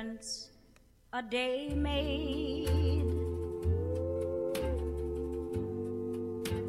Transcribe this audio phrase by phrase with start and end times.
[0.00, 0.48] difference
[1.12, 2.68] a day made.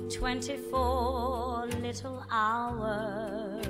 [0.10, 3.66] Twenty-four little hours.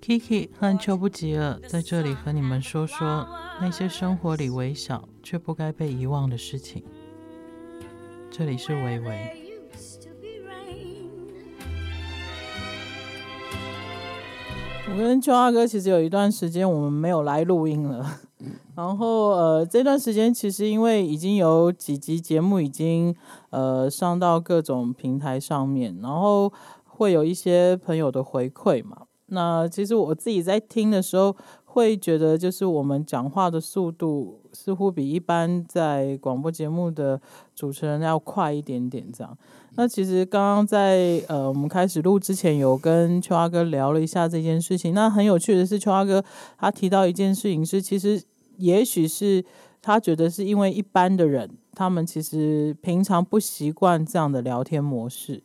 [0.00, 3.28] Kiki 和邱不吉尔在这里和你们说说
[3.60, 6.82] 那些生活里微小却不该被遗忘的事情。
[8.30, 9.47] 这里是微微。
[14.98, 18.04] 跟秋阿哥其实有一段时间我们没有来录音了，
[18.74, 23.14] 然后呃这段时间其实因为已经有几集节目已经
[23.50, 26.52] 呃上到各种平台上面，然后
[26.84, 29.02] 会有一些朋友的回馈嘛。
[29.26, 37.20] 那其实我自己在听的时候会觉得，就是我们讲话的速度似乎比一般在广播节目的
[37.54, 39.38] 主持人要快一点点这样。
[39.76, 44.92] 那其实刚刚在呃我们开始录之前，有跟秋阿哥聊了一下这件事情。
[44.94, 46.24] 那很有趣的是，秋阿哥
[46.58, 48.20] 他提到一件事情是，其实
[48.56, 49.44] 也许是
[49.80, 55.44] 他觉得是因为一般的人，他们其实平常不习惯这样的聊天模式。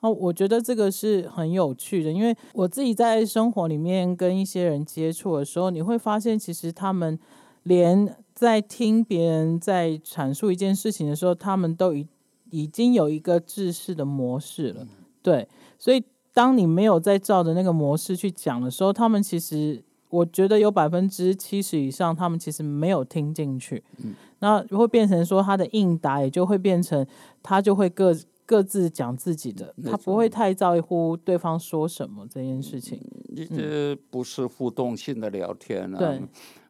[0.00, 7.18] 哦，我觉得这个是很有趣的，因为我自己在生活里面跟一些人接触的时候，你会发现，其实他们
[7.62, 12.06] 连在听别人在阐述一件事情的时候，他们都已
[12.50, 14.86] 已经有一个制式的模式了。
[15.22, 16.02] 对，所以
[16.32, 23.82] 当你没有在照着那个模式去讲的时候，他们其实我觉得有百分之七十以上，他们其实没有听进去。
[24.04, 27.06] 嗯，那会变成说他的应答也就会变成
[27.42, 28.16] 他就会各。
[28.46, 33.00] 各自讲自己的，他不会太在乎对方说什么这件事情。
[33.36, 33.46] 这、
[33.94, 35.96] 嗯、不是互动性的聊天啊。
[35.96, 36.20] 对，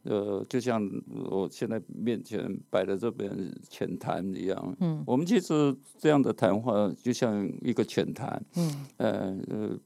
[0.02, 0.80] 呃，就像
[1.30, 3.30] 我现在面前摆的这边
[3.68, 4.76] 浅谈一样。
[4.80, 8.42] 嗯，我们其实这样的谈话就像一个浅谈。
[8.56, 9.78] 嗯，呃，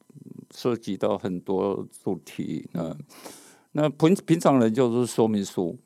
[0.50, 2.96] 涉及到很多主题啊、呃。
[3.72, 5.76] 那平平常人就是说明书。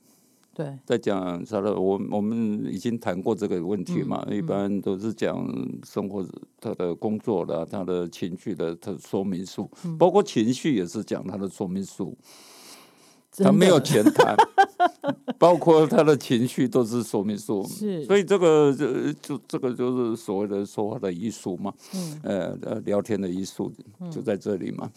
[0.55, 5.47] 对，在讲啥的，我我们已经谈过这个问题嘛，嗯、一般都是讲
[5.85, 6.27] 生活
[6.61, 12.13] 他的工作的，他的情绪的他的说明书，嗯、包括情绪也是讲他的说明书，
[13.45, 14.37] 他没有钱谈，
[15.39, 23.73] 包括他的情绪都是说明书，是，所以这个就就这个就是所谓的说话的艺术嘛，嗯、呃呃，聊天的艺术
[24.11, 24.91] 就在这里嘛。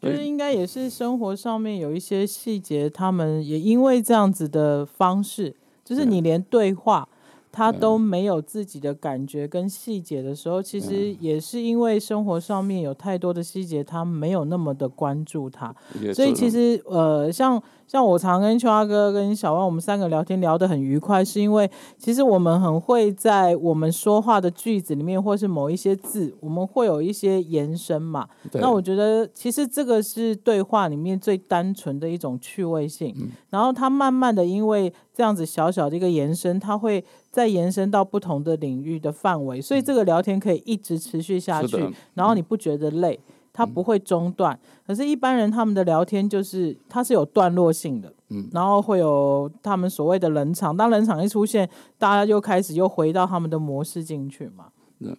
[0.00, 7.08] 就是应该也是生活上面有一些细节，他们也因为这样子的方式，就是你连对话
[7.52, 15.72] 他都没有自己的感觉跟细节的时候，其实也是因为生活上面有太多的细节，他没有那么的关注他，
[16.14, 17.62] 所以其实呃像。
[17.84, 28.26] 像我常跟秋阿哥跟小万，我们三个聊天聊得很愉快，是因为其实我们很会在我们说话的句子里面，或是某一些字，我们会有一些延伸嘛。
[28.54, 33.14] 那我觉得其实这个是对话里面最单纯的一种趣味性。
[33.20, 33.28] 嗯。
[33.50, 41.76] 然后他慢慢的，因为这样子小小的一个延伸，他会再延伸到不同的领域的范围，所以这个聊天可以一直持续下去，
[42.14, 43.18] 然后你不觉得累。
[43.54, 54.68] 他不会中断，可是，一般人他们的聊天就是，它是有段落性的，嗯，然后会有他们所谓的冷场，当冷场一出现，大家就开始又回到他们的模式进去嘛。
[55.00, 55.14] 嗯，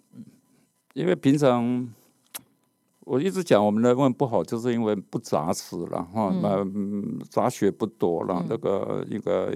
[0.94, 1.88] 因为平常
[3.04, 6.66] 我一直讲我们的问不好，就是因为不扎实了哈，那
[7.30, 9.52] 杂学不多了，那个一个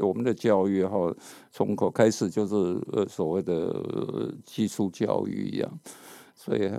[0.00, 1.14] 我们的教育哈，
[1.50, 2.54] 从口开始就是
[2.92, 5.78] 呃所谓的技术教育一样，
[6.34, 6.70] 所以。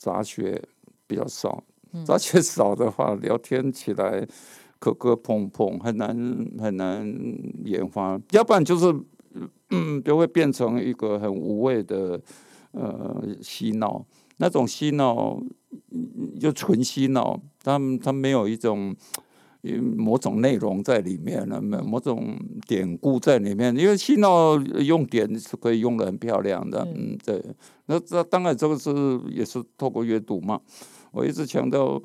[0.00, 0.62] 杂学
[1.08, 1.60] 比较少，
[2.06, 4.24] 杂学少的话，聊天起来
[4.78, 6.16] 磕磕碰碰，很难
[6.56, 7.04] 很难
[7.64, 8.16] 研发。
[8.30, 8.94] 要不然就是，
[9.70, 12.20] 嗯，就会变成一个很无谓的
[12.70, 14.06] 呃嬉闹，
[14.38, 15.40] 那种嬉闹
[16.40, 18.96] 就纯嬉闹，他他没有一种
[19.96, 23.76] 某种内容在里面了，某种典故在里面。
[23.76, 27.44] 因为嬉闹用典是可以用的很漂亮的，嗯，对。
[27.86, 28.90] 那这当然，这个是
[29.30, 30.60] 也是透过阅读嘛。
[31.10, 32.00] 我一直强调，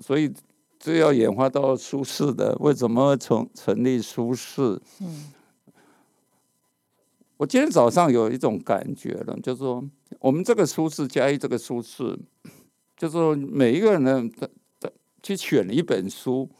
[0.00, 0.32] 所以
[0.78, 4.80] 这要演化到舒适的，为什么成成立舒适？
[5.00, 5.32] 嗯，
[7.38, 9.82] 我今天早上有一种感觉了，就是说，
[10.18, 12.18] 我们这个书市加一这个书市，
[12.96, 14.46] 就是说每一个人呢，他
[14.80, 14.90] 他
[15.22, 16.50] 去选一本书，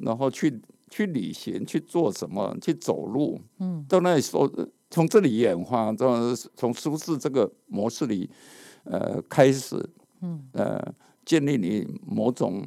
[0.00, 0.60] 然后去
[0.90, 4.50] 去旅行，去做什么，去走路，嗯，到那里说。
[4.90, 8.30] 从这里演化，从从舒适这个模式里，
[8.84, 9.76] 呃，开始，
[10.52, 10.82] 呃，
[11.26, 12.66] 建立你某种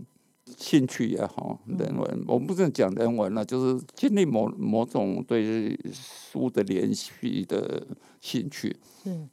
[0.58, 7.86] 兴趣也好，人文，我们不是讲人文了，就是建立某某种对书的联系的
[8.20, 8.76] 兴趣。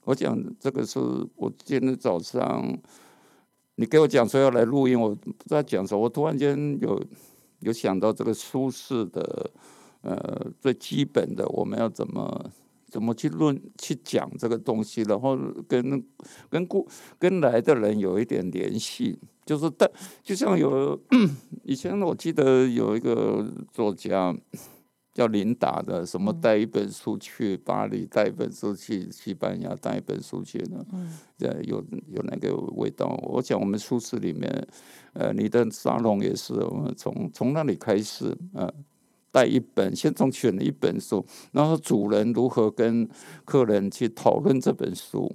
[0.05, 0.99] 我讲这个是
[1.37, 2.79] 我今天早上
[3.77, 7.03] 你给我讲说要来录音，我不知道讲什么，我突然间有
[7.61, 9.51] 有想到这个舒适的
[10.03, 12.51] 呃最基本的，我们要怎么
[12.89, 15.37] 怎么去论去讲这个东西，然后
[15.69, 16.03] 跟
[16.49, 16.89] 跟故
[17.19, 19.91] 跟来的人有一点联系，就是带
[20.23, 21.01] 就像有
[21.65, 24.37] 以前我记得有一个作家。
[25.15, 30.87] 叫琳达的，什么带一本书去巴黎，带一本书去西班牙，带一本书去呢？
[30.93, 31.11] 嗯，
[31.65, 33.19] 有有那个味道。
[33.25, 34.49] 我想我们书室里面，
[35.15, 38.73] 呃，你的沙龙也是，我们从从那里开始，呃，
[39.33, 43.09] 带一本，先从选了一本书，然后主人如何跟
[43.45, 45.35] 客人去讨论这本书。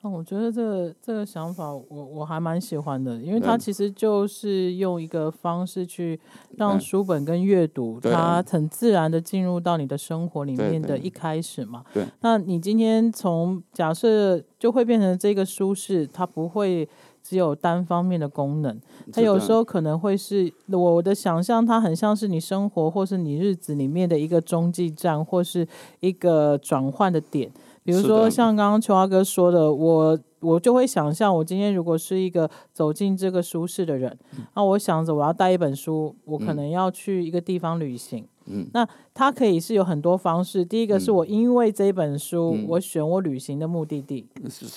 [0.00, 6.18] 哦，我觉得这个这个想法我，我我还蛮喜欢的，因为它其实就是用一个方式去
[6.56, 11.84] 让书本跟阅读，它很自然的进入到你的生活里面的一开始嘛。
[11.92, 16.88] 对，那你今天从假设就会变成这个舒适，它不会
[17.20, 18.80] 只有单方面的功能，
[19.12, 25.66] 它有时候可能会是我的想象，它很像是你生活或是你日子里面的一个中继站，或是
[25.98, 27.50] 一个转换的点。
[27.84, 34.16] 比如说，像刚刚秋华哥说的，我我就会想象，我今天如果是一个走进这个舒适的人，
[34.54, 38.26] 那我想着我要带一本书，我可能要去一个地方旅行。
[38.72, 40.64] 那它可以是有很多方式。
[40.64, 44.26] 第一个是我因为这本书，我选我旅行的目的地，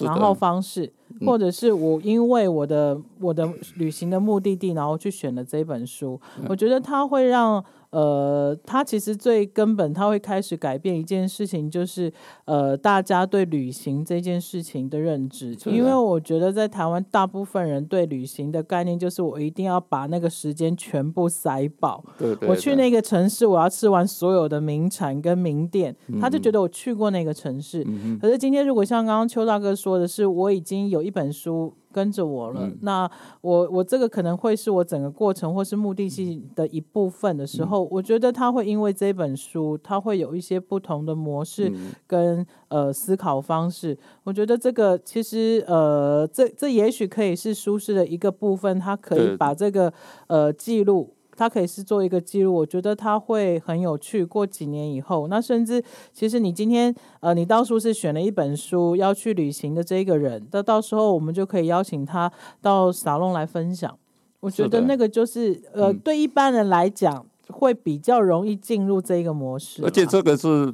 [0.02, 0.92] 然后方式，
[1.26, 6.20] 或者是我因为我的我的旅行的目的地，然后去选了这本书。
[6.50, 7.64] 我觉得它会让。
[7.92, 12.12] 呃，他其实最根本，他会开始改变一件事情，就是
[12.46, 15.56] 呃，大家对旅行这件事情的认知。
[15.66, 22.04] 因为我觉得在台湾，大部分人对旅行的概念就是我一定要把那个时间全部塞爆。
[22.18, 22.50] 对对对。
[22.50, 27.84] 我去那个城市，我要吃完所有的名产跟名店，他就觉得我去过那个城市。
[27.86, 28.18] 嗯。
[28.20, 31.74] 可是今天，如果像刚刚邱大哥说的是，我已经有一本书。
[31.92, 33.10] 跟着我了，嗯、那
[33.42, 41.72] 我我这个可能会是我整个过程或是目的性的一部分的时候，嗯、我觉得他会因为这本书，他会有一些不同的模式
[42.08, 43.98] 跟、嗯、呃思考方式。
[44.24, 49.94] 我觉得这个其实呃，这这也许可以是舒适的一个部分，他可以把这个
[50.28, 51.14] 呃记录。
[51.36, 54.24] 它可以是做一个记录，我觉得它会很有趣。
[54.24, 62.32] 过几年以后，那甚至其实你今天呃，你到书适选了一本书要去旅行的这个人，那到时候我们就可以邀请他
[62.62, 63.98] 到沙龙来分享。
[64.40, 70.74] 我觉得那个就是呃，对一般人来讲会比较容易进入这个模式，而且这个是。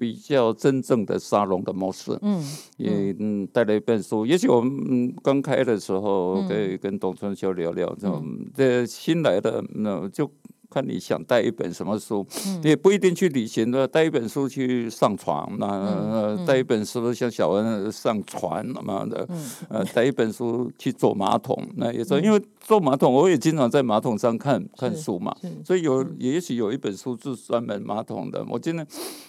[0.00, 2.42] 比较真正的沙龙的模式，嗯，
[2.78, 4.24] 也嗯带了一本书。
[4.24, 8.24] 也许我们刚开的时候可以跟董春秋聊聊，这种
[8.54, 10.30] 这新来的那就。
[10.70, 25.34] 看你想带一本什么书，嗯、也不一定去旅行的，带一本书去上床，那带、一本书像小恩上船嘛的，嗯、呃，带一本书去坐马桶，那也是因为坐马桶，我也经常在马桶上看看书嘛，
[25.64, 28.44] 所以有也许有一本书是专门马桶的。
[28.48, 28.86] 我今天，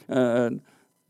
[0.08, 0.52] 呃。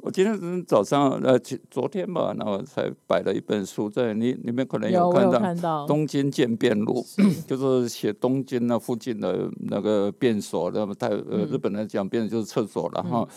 [0.01, 1.39] 我今天早上呃，
[1.69, 7.06] 昨天吧，然后才摆了一本书在你你们，可能有看到《东京渐变录》，
[7.48, 13.27] 就是写东京那附近的那个便所，那么太呃日本人讲便就是厕所了哈。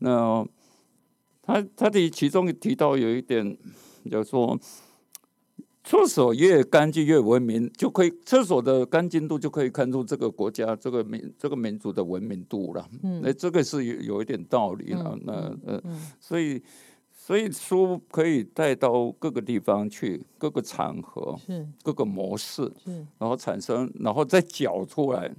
[0.00, 0.44] 那
[1.42, 3.56] 他他的其中提到有一点，
[4.10, 4.58] 就是说。
[5.88, 12.86] 厕所越干净越文明，就可以厕所的干净度就可以看出这个国家、这个民、这个民族的文明度了。
[13.02, 15.12] 嗯，那这个是有有一点道理了。
[15.14, 15.32] 嗯、那
[15.64, 16.62] 呃，嗯、所以
[17.10, 25.34] 所以书可以带到各个地方去，各个场合，是各个模式，是然后产生，然后再搅出来。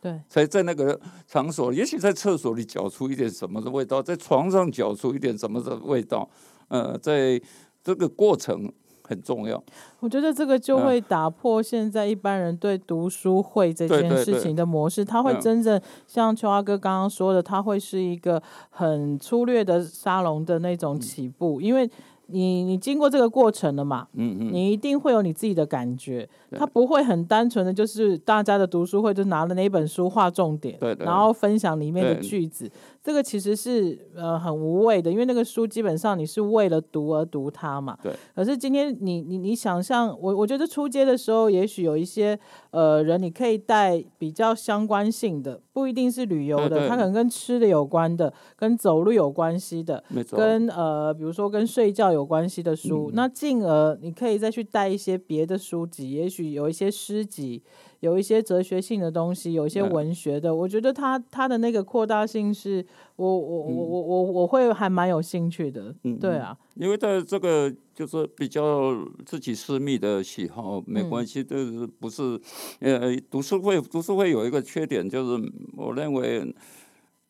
[0.00, 6.30] 对，才在那个场所，也许在厕所里搅出一点什么的味道，在床上搅出一点什么的味道。
[6.68, 7.42] 呃，在
[7.82, 8.72] 这个过程。
[9.10, 9.60] 很重要，
[9.98, 18.40] 我觉得这个就会打破现在一般人对读书会这件事情的模式，他会真正像秋华哥刚刚说的，他会是一个
[18.70, 21.90] 很粗略的沙龙的那种起步，因为。
[22.32, 24.06] 你你经过这个过程了嘛？
[24.12, 32.70] 嗯嗯，你一定会有你自己的感觉，它不会很单纯的就是大家的读书会就拿了那本书画重点，对对，然后分享里面的句子，
[33.02, 37.98] 这个其实是呃很无谓的，因为那个书基本上你是为了读而读它嘛。
[38.00, 38.12] 对。
[38.36, 42.38] 可是今天你你你想象我我觉得出街的时候，也许有一些
[42.70, 52.20] 呃人你可以带比较相关性的，不一定是旅游的，它可能跟吃的有关的，跟走路有关系的，跟呃比如说跟睡觉有。
[52.20, 57.62] 有关系的书，嗯、那进而你可以再去带一些别的书籍，也许有一些诗集，
[58.00, 62.84] 有一些哲学性的东西，有一些文学的，嗯、我觉得他他的那个扩大性是
[63.16, 72.40] 我我我我我我会还蛮有兴趣的，嗯，对啊，因为在这个就是比较自己私密的喜好没关系，就是不是
[72.80, 76.54] 呃读书会读书会有一个缺点，就是我认为。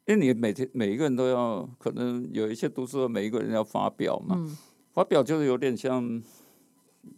[0.06, 4.56] 因为你每天每一个人都要，可能有一些读书的每一个人要发表嘛，嗯、
[4.92, 6.20] 发表就是有点像，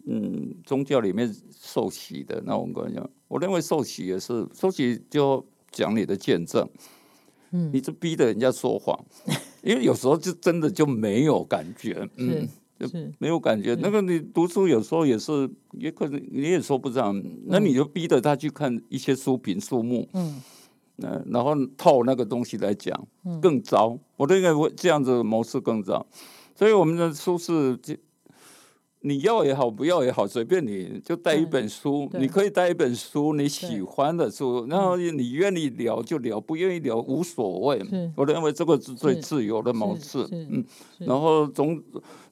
[0.05, 3.07] 嗯，宗教里面受洗的那种感觉。
[3.27, 6.67] 我认为受洗也是，受洗就讲你的见证，
[7.51, 8.97] 嗯，你这逼着人家说谎，
[9.63, 12.47] 因为有时候就真的就没有感觉，嗯，
[12.79, 12.87] 就
[13.17, 13.75] 没有感觉。
[13.81, 20.41] 那个你读书有时候也是，也可能你也说不上，嗯、那你就逼着他去看一些书评书目，嗯。
[20.97, 23.07] 那，然后套那个东西来讲，
[23.41, 23.97] 更糟。
[24.15, 26.05] 我认为这样子模式更糟，
[26.55, 27.79] 所以我们的书是。
[29.05, 37.85] 你要也好，不要也好，随便你就带一本书，你可以带一本书你喜欢的书，然后你愿意聊就聊，不愿意聊无所谓。
[38.15, 40.25] 我认为这个是最自由的模式。
[40.31, 40.63] 嗯，
[40.99, 41.83] 然后总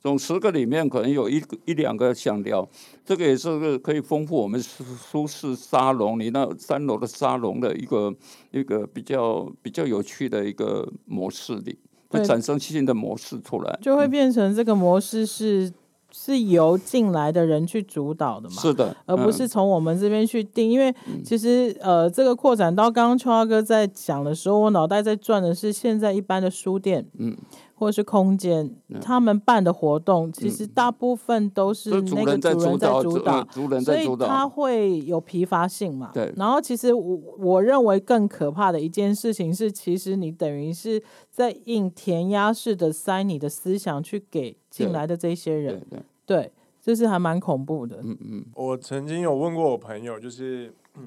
[0.02, 2.66] 总十个里面可能有一一两个想聊，
[3.04, 8.16] 这个也是个可以丰富我们舒舒适沙龙，你那三楼的沙龙的一个
[8.52, 15.70] 一个比较比较有趣的一个模式里，会产生新的模式出来，就会变成这个模式是。
[16.12, 18.56] 是由进来的人去主导的嘛？
[18.62, 20.70] 是的，而不是从我们这边去定。
[20.70, 27.36] 嗯、因为其实呃，这个扩展到刚刚秋华哥在讲的时候，我脑袋在转的是现在一般的书店，嗯，
[27.82, 33.44] 或是空间，嗯、他们办的活动，其实大部分都是那个主人在主导，
[33.82, 36.12] 所以他会有疲乏性嘛。
[36.14, 36.32] 对。
[36.38, 44.56] 然后其实我我认为更可怕的一件事情是，其实你等于是在硬填鸭式的塞你的思想去给。
[44.72, 48.00] 进来的这些人，对，对，对，对，就是还蛮恐怖的。
[48.06, 51.06] 嗯嗯，我曾经有问过我朋友，就是嗯，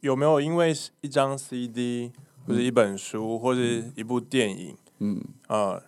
[0.00, 2.10] 有没有因为一张 CD
[2.44, 3.60] 或者一本书或者
[3.94, 5.82] 一部电影，嗯呃，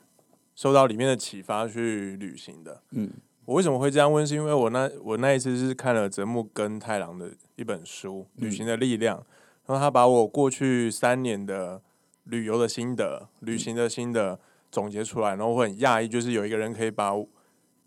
[0.54, 2.82] 受到里面的启发去旅行的？
[2.90, 3.10] 嗯，
[3.44, 4.26] 我为什么会这样问？
[4.26, 9.16] 是因为我那我那一次是看了泽木跟太郎的一本书《旅行的力量》，
[9.66, 11.80] 然后他把我过去三年的
[12.24, 14.38] 旅游的心得、旅行的心得。
[14.74, 17.12] 总结出来，然后我很讶异，就是有一个人可以把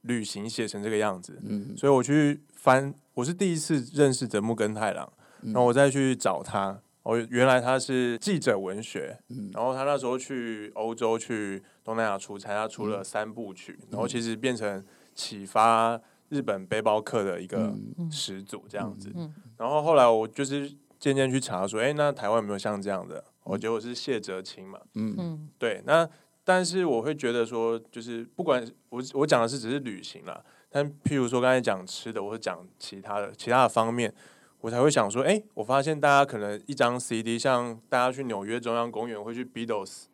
[0.03, 1.37] 旅行写成这个样子。
[1.45, 6.79] 嗯，所以我去翻，我是第一次认识泽木跟太郎，然后我再去找他。
[7.07, 9.17] 我原来他是记者文学，
[9.53, 14.83] 然后他那时候去欧洲、去东南亚出差，他出了三部曲，然后其实变成
[15.15, 15.97] 启发
[16.27, 17.73] 日本背包客的一个
[18.11, 19.09] 始祖这样子。
[19.55, 23.23] 然后后来我就是渐渐去查说，哎，那台湾有没有像这样的？
[23.45, 24.77] 我觉得我是谢哲青嘛。
[24.95, 26.07] 嗯嗯，对，那。
[26.43, 34.13] 但是我会觉得说，就是不管我我讲的是只是旅行啦，但譬如说刚才讲吃的，或者讲其他的其他的方面，
[34.61, 40.05] 我才会想说，哎，我发现大家可能一张 CD，像大家去纽约中央公园会去 Beatles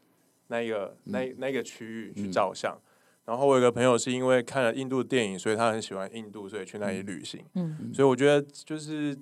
[0.48, 2.82] 那一个那那个区域去照相，嗯、
[3.26, 7.44] 然后我有个朋友是因为看了印度电影，所以他很喜欢印度，所以去那里旅行。
[7.56, 9.18] 嗯，所以我觉得就是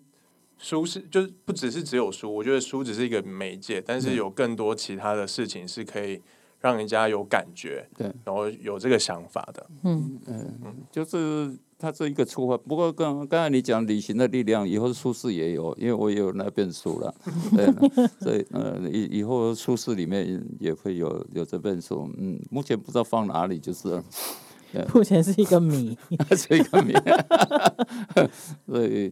[0.57, 6.21] 书是就是不只是只有书，我觉得书只是一个媒介，但是有更多其他的事情是可以。
[6.61, 10.19] 让人家有感觉，对，然后有这个想法的，嗯。
[10.27, 10.59] 嗯。
[10.63, 12.55] 嗯，就是它是一个出发。
[12.55, 17.13] 不过刚刚才你讲旅行的力量，以后书市也有，因为我也有那本书了，
[17.57, 17.65] 对，
[18.19, 24.01] 所以呃以以后书市里面也会有有这本书，嗯，目前不知道放哪里，就是，
[24.93, 25.97] 目前是一个谜，
[26.37, 26.93] 是一个谜，
[28.67, 29.11] 所以。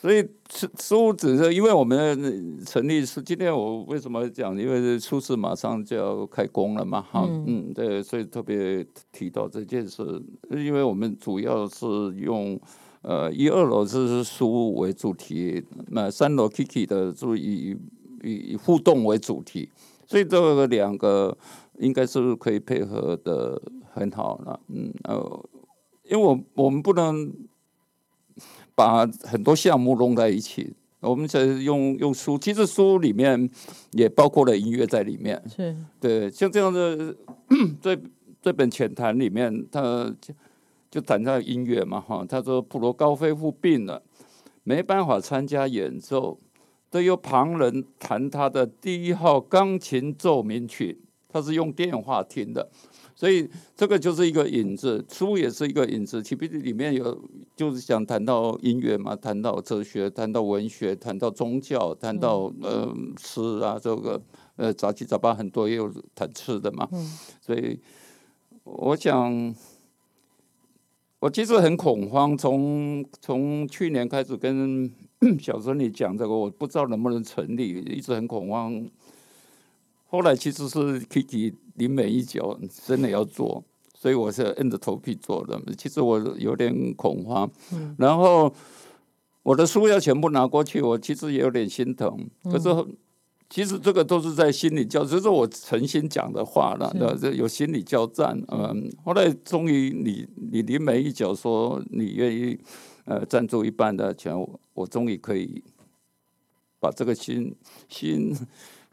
[0.00, 4.56] 所以书书只是因为我们成立是今天我为什么讲？
[4.56, 10.04] 因为书市马上就要开工了嘛，哈，嗯，嗯，对，所以特别提到这件事，
[10.50, 12.56] 因为我们主要是用
[13.02, 17.76] 呃一二楼是书为主题，那三楼 Kiki 的就以
[18.22, 19.68] 以以互动为主题，
[20.06, 21.36] 所以这个两个
[21.80, 23.60] 应该是可以配合的
[23.92, 25.44] 很好了，嗯，呃，
[26.04, 27.32] 因为我我们不能。
[28.78, 33.50] 把很多项目弄在一起，我们在用用书，其实书里面
[33.90, 35.42] 也包括了音乐在里面。
[35.48, 37.12] 是，对，像这样的
[37.82, 37.98] 这
[38.40, 39.82] 这本浅谈里面，他
[40.20, 40.32] 就
[40.92, 44.00] 就谈到音乐嘛，哈，他说普罗高菲夫病了，
[44.62, 46.38] 没办法参加演奏，
[46.88, 52.70] 都由旁人弹他的第一号钢琴奏鸣曲，他是用电话听的。
[53.18, 56.22] 所以这个就是一个引子，书也是一个引子。
[56.22, 57.20] 其实里面有
[57.56, 64.22] 就是想谈到音乐嘛，谈到哲学，谈到文学，谈到宗教，谈到呃吃啊，这个
[64.54, 66.88] 呃杂七杂八很多也有谈吃的嘛。
[67.40, 67.80] 所以
[68.62, 69.52] 我想
[71.18, 74.88] 我其实很恐慌，从从去年开始跟
[75.42, 78.88] 小孙女讲这个，我不知道能不能成立，一直很恐慌。
[80.08, 83.62] 后来其实是 Kiki 临门一脚，真的要做，
[83.94, 85.60] 所以我是硬着头皮做的。
[85.76, 88.52] 其实我有点恐慌，嗯、然后
[89.42, 92.28] 我的书要全部拿过去，我其实也有点心疼。
[92.44, 92.68] 可是。
[92.68, 92.96] 嗯
[93.50, 98.38] 其实这个都是在心理交，就是我诚心讲的话了，这有心理交战。
[98.48, 102.58] 嗯，后来终于你你临门一脚说你愿意
[103.06, 104.34] 呃赞助一半的钱，
[104.74, 105.64] 我终于可以
[106.78, 107.56] 把这个心
[107.88, 108.36] 心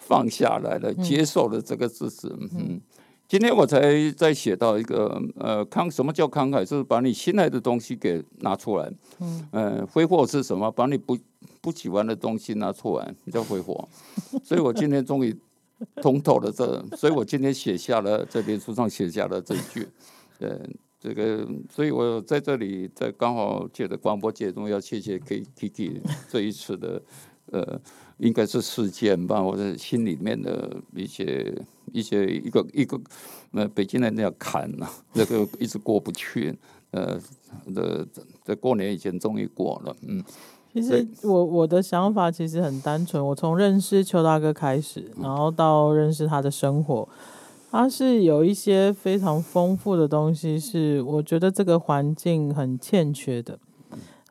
[0.07, 2.27] 放下来了，接受了这个事实。
[2.57, 2.79] 嗯。
[3.27, 8.87] 今天我才在写到一个呃慷什么叫慷慨，就是把你心爱的东西给拿出来。
[9.19, 10.69] 嗯，呃，挥霍是什么？
[10.69, 11.17] 把你不
[11.59, 13.89] 不喜欢的东西拿出来，叫挥霍。
[14.45, 15.35] 所以我今天终于
[16.03, 19.87] 通透了这，所以我今天写下了在脸书上写下了这一句。
[20.37, 20.61] 呃，
[20.99, 27.01] 这个，所以我在这里在刚好借着广播节中要谢谢 Kiki 这一次的
[27.51, 27.81] 呃。
[28.17, 31.53] 应该是事件吧，或者心里面的一些
[31.91, 32.99] 一些一个一个
[33.51, 36.57] 呃，北京人那样坎呐， 那个一直过不去，
[36.91, 37.19] 呃，
[37.73, 38.07] 这
[38.43, 40.23] 这过年以前终于过了，嗯。
[40.73, 47.07] 其实我我的想法其实很单纯，我从认识邱大哥开始，然后到认识他的生活，
[47.71, 53.57] 他是有一些非常丰富的东西，是我觉得这个环境很欠缺的。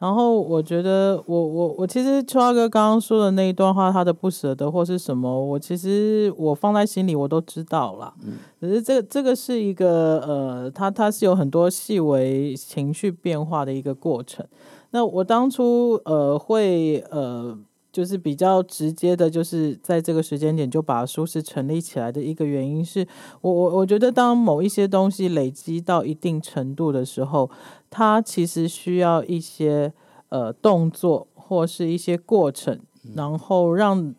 [0.00, 8.12] 然后我觉得我，我我我其实秋华哥刚刚说的那一段话，他的不舍得或是什么，我其实我放在心里，我都知道了。
[8.26, 14.44] 嗯，可是这个这个是一个呃，他他是有很多细微情绪变化的一个过程。
[14.90, 17.56] 那我当初呃会呃
[17.94, 23.06] 就是比较直接的，就是在这个时间点就把舒适成立起来的一个原因是
[23.40, 27.48] 我我我觉得当某一些东西累积到一定程度的时候。
[27.96, 29.92] 它其实需要一些
[30.28, 32.80] 呃动作或是一些过程，
[33.14, 34.12] 然后让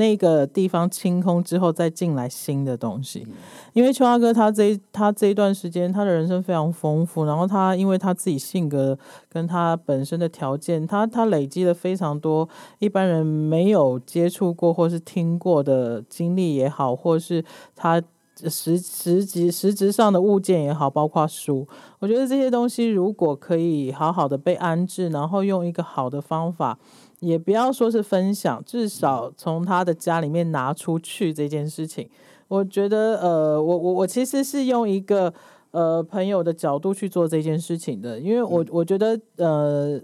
[0.00, 3.26] 那个地方清空之后再进来新的东西。
[3.74, 17.44] 因为秋阿哥他这他这一段时间他的人生非常丰富，然后他因为他自己性格跟他本身的条件，他他累积了非常多一般人没有接触过或是听过的经历也好，或是
[17.76, 18.02] 他。
[18.48, 26.78] 实实际实质上的物件也好，包括书，我觉得这些东西如果可以好好的被安置，然后用一个好的方法，
[27.20, 32.08] 也不要说是分享，至少从他的家里面拿出去这件事情，
[32.48, 35.32] 我觉得呃，我我我其实是用一个
[35.70, 40.00] 呃朋友的角度去做这件事情的，因为我我觉得呃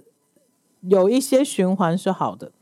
[0.83, 2.53] 有一些循环是好的。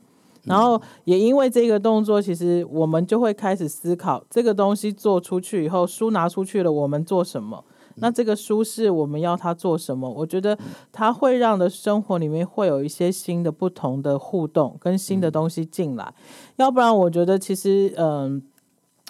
[0.43, 7.63] 然后也因为这个动作，其实我们就会开始思考，这个东西做出去以后，书拿出去了，我们做什么？
[7.95, 10.09] 那这个舒适我们要它做什么？
[10.09, 10.57] 我觉得
[10.91, 16.13] 它会让的生活里面会有一些新的、不同的互动，跟新的东西进来。
[16.57, 18.41] 要不然，我觉得其实，嗯，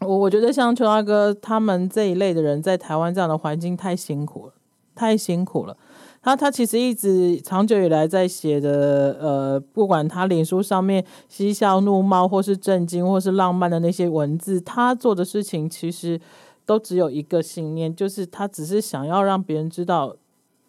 [0.01, 4.53] 我我觉得像邱大哥他们这一类的人，在台湾这样的环境太辛苦了，
[4.93, 5.75] 太辛苦了。
[6.21, 16.19] 他他其实一直长久以来在写的，呃，不管他脸书上面嬉笑怒骂，或是震惊，或是浪漫的那些文字，他做的事情其实
[16.65, 20.15] 都只有一个信念，就是他只是想要让别人知道。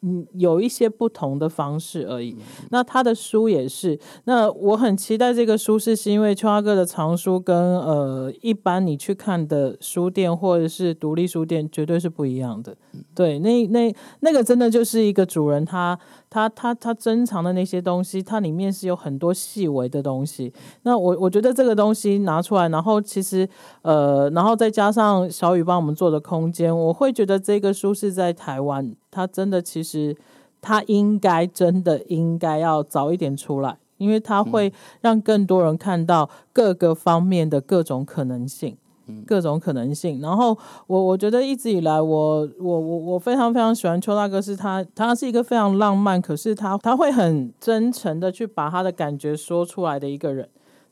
[0.02, 2.37] 嗯，有一些不同的方式而已。
[2.70, 3.98] 那他的书也是。
[4.24, 12.76] 那我很期待这个书是，是因为秋阿哥的藏书跟呃一般你去看的书店或者是独立书店绝对是不一样的。
[13.16, 15.98] 对，那那那个真的就是一个主人他。
[16.29, 20.52] 他他他珍藏的那些东西，它里面是有很多细微的东西。
[20.83, 23.48] 那我我觉得这个东西拿出来，然后其实
[23.81, 30.14] 呃，然后再加上小雨帮我们做的空间，我会觉得这个书是在台湾，它真的其实
[30.61, 38.76] 它应该真的应该要早一点出来，因为它会让更多人看到各个方面的各种可能性。
[39.27, 50.49] 各种可能性，然后我我觉得一直以来我，我我我非常非常喜欢邱大哥，是他他是一个非常浪漫，可是他他会很真诚的去把他的感觉说出来的一个人。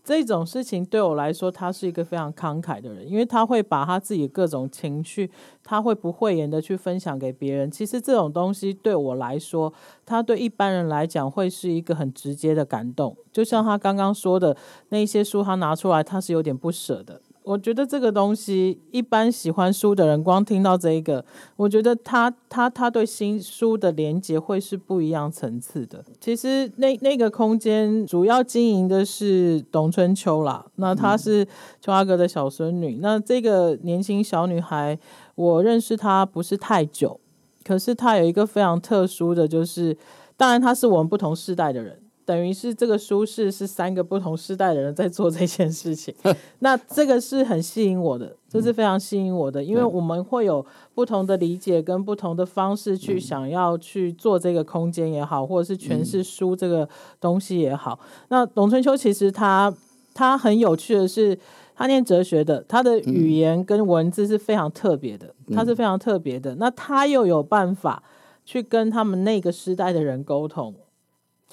[0.06, 5.30] 这种事情对我来说，他是一个非常慷慨的人，因为他会把他自己各种情绪，
[5.62, 7.70] 他会不讳言的去分享给别人。
[7.70, 9.72] 其实这种东西对我来说，
[10.04, 13.16] 他对一般人来讲会是一个很直接的感动。
[13.32, 14.54] 就像他刚刚说的
[14.90, 17.22] 那些书，他拿出来，他是有点不舍的。
[17.44, 21.22] 我觉得这个东西，一般喜欢书的人，光听到这一个，
[21.56, 26.02] 我觉得他他他对新书的连接会是不一样层次的。
[26.18, 31.46] 其实那那个空间主要经营的是董春秋啦，那她是
[31.82, 32.98] 秋阿哥的小孙女。
[33.02, 34.98] 那这个年轻小女孩，
[35.34, 37.20] 我认识她不是太久。
[37.62, 39.94] 可是她有一个非常特殊的就是，
[40.38, 42.00] 当然她是我们不同世代的人。
[42.26, 46.14] 等于是这个舒适是三个不同时代的人在做这件事情，
[46.60, 56.88] 那这个是很吸引我的，这是非常吸引我的，因为我们会有不同的理解跟不同的方式去想要去做这个空间也好，或者是诠释书这个
[57.20, 58.00] 东西也好。
[58.28, 59.74] 那董春秋其实他
[60.14, 61.38] 他很有趣的是，
[61.74, 66.54] 他念哲学的，他的语言跟文字是非常特别的，他是非常特别的。
[66.54, 68.02] 那他又有办法
[68.46, 70.74] 去跟他们那个时代的人沟通。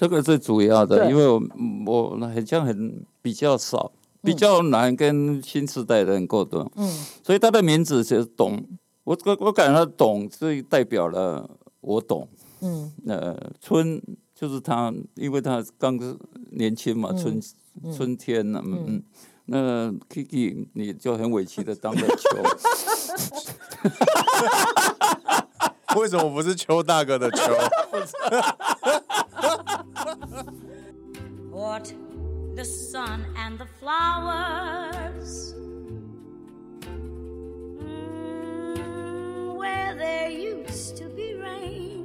[0.02, 1.40] 这个是主要的，因为我
[1.86, 6.68] 我好像很比较少，比较难跟新时代的人沟通。
[6.74, 6.90] 嗯，
[7.22, 8.66] 所以他的名字就是懂，
[9.04, 11.48] 我我我感觉他懂，是代表了
[11.80, 12.28] 我懂。
[12.62, 14.02] 嗯，呃，春
[14.34, 15.96] 就是他，因为他刚
[16.50, 17.40] 年轻嘛，春
[17.96, 19.00] 春天呢，嗯嗯，
[19.44, 22.28] 那 Kiki 你就很委屈的当了秋。
[26.00, 27.38] 为什么不是邱大哥的邱？
[31.50, 31.92] What
[32.54, 35.54] the sun and the flowers
[39.56, 42.04] where there used to be rain。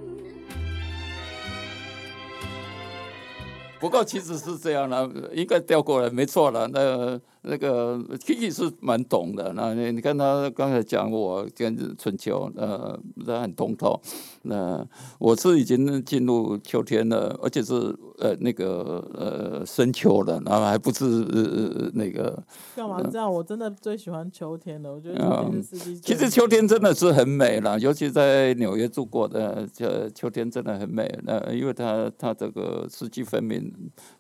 [3.80, 6.68] 不过其实是这样的，应该调过来，没错了。
[6.68, 7.20] 那。
[7.50, 14.00] 那个 Kiki 是蛮懂的，那你你看他刚才讲我跟春秋，呃，他很通透。
[14.44, 14.86] 那
[15.20, 17.74] 我是已经进入秋天了，而且是
[18.20, 22.42] 呃那个呃深秋了，然后还不是呃那个。
[22.76, 23.32] 干嘛这样？
[23.32, 26.00] 我真的最喜欢秋天了，我觉得秋天是四季。
[26.02, 31.08] 其实秋天真的是很美了，尤其在纽约住过的，这秋天真的很美。
[31.24, 33.72] 那因为它它这个四季分明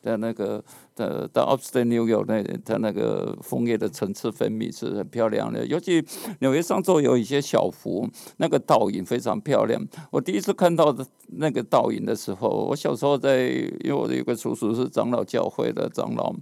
[0.02, 0.64] 的那个
[0.98, 2.98] 的到 Upstate New York 那它那个。
[3.08, 6.04] 呃，枫叶的层次分泌是很漂亮的，尤其
[6.40, 8.06] 纽约上周有一些小湖，
[8.36, 9.82] 那个倒影非常漂亮。
[10.12, 11.08] 我第一次看到的
[11.38, 13.48] 那个倒影的时候，我小时候在，
[13.86, 16.36] 因为我有个叔叔是长老教会的长老，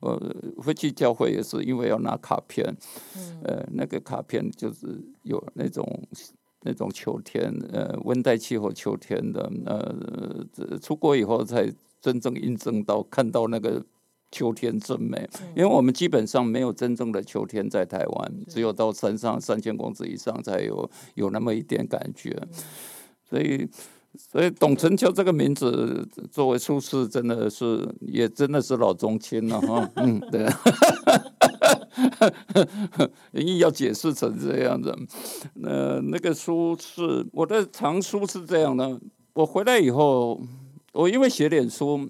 [0.00, 0.16] 我
[0.58, 2.72] 会去教会也是因为要拿卡片，
[3.42, 4.86] 呃，那个卡片就是
[5.24, 5.84] 有那种
[6.60, 11.68] 那种秋天，呃，温带气候秋天的，呃，出国以后才
[12.00, 13.84] 真正印证到看到那个。
[14.32, 22.34] 秋天真美，因为我们基本上没有真正的秋天在台湾，只有到山上三千公尺以上才有有那么一点感觉。
[23.28, 23.68] 所以，
[24.16, 29.90] 所以董存秋这个名字作为苏轼，真的是也真的是老中青了哈。
[29.96, 30.48] 嗯，对。
[33.32, 34.96] 硬要解释成这样子，
[35.54, 38.98] 那那个书是我的藏书是这样的。
[39.34, 40.40] 我回来以后，
[40.92, 42.08] 我因为写脸书，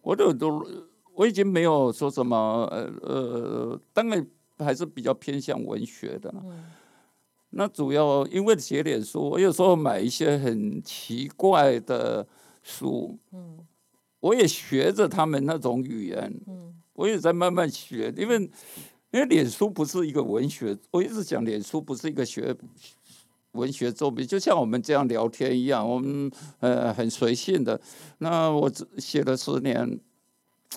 [0.00, 0.66] 我都都。
[1.14, 4.26] 我已经没有说什么，呃呃，当然
[4.58, 6.32] 还是比较偏向文学的。
[6.42, 6.64] 嗯、
[7.50, 12.26] 那主要因为写脸书，我有时候买一些很奇怪的
[12.62, 13.18] 书。
[13.32, 13.58] 嗯、
[14.20, 16.32] 我也学着他们那种语言。
[16.46, 18.36] 嗯、我也在慢慢学，因为
[19.10, 22.56] 因为脸书不是一个文学，我一直讲脸书不是一个学
[23.52, 27.78] 文学作品，就像我们这样聊天一样，我们呃很随性的。
[28.18, 30.00] 那我写了十年。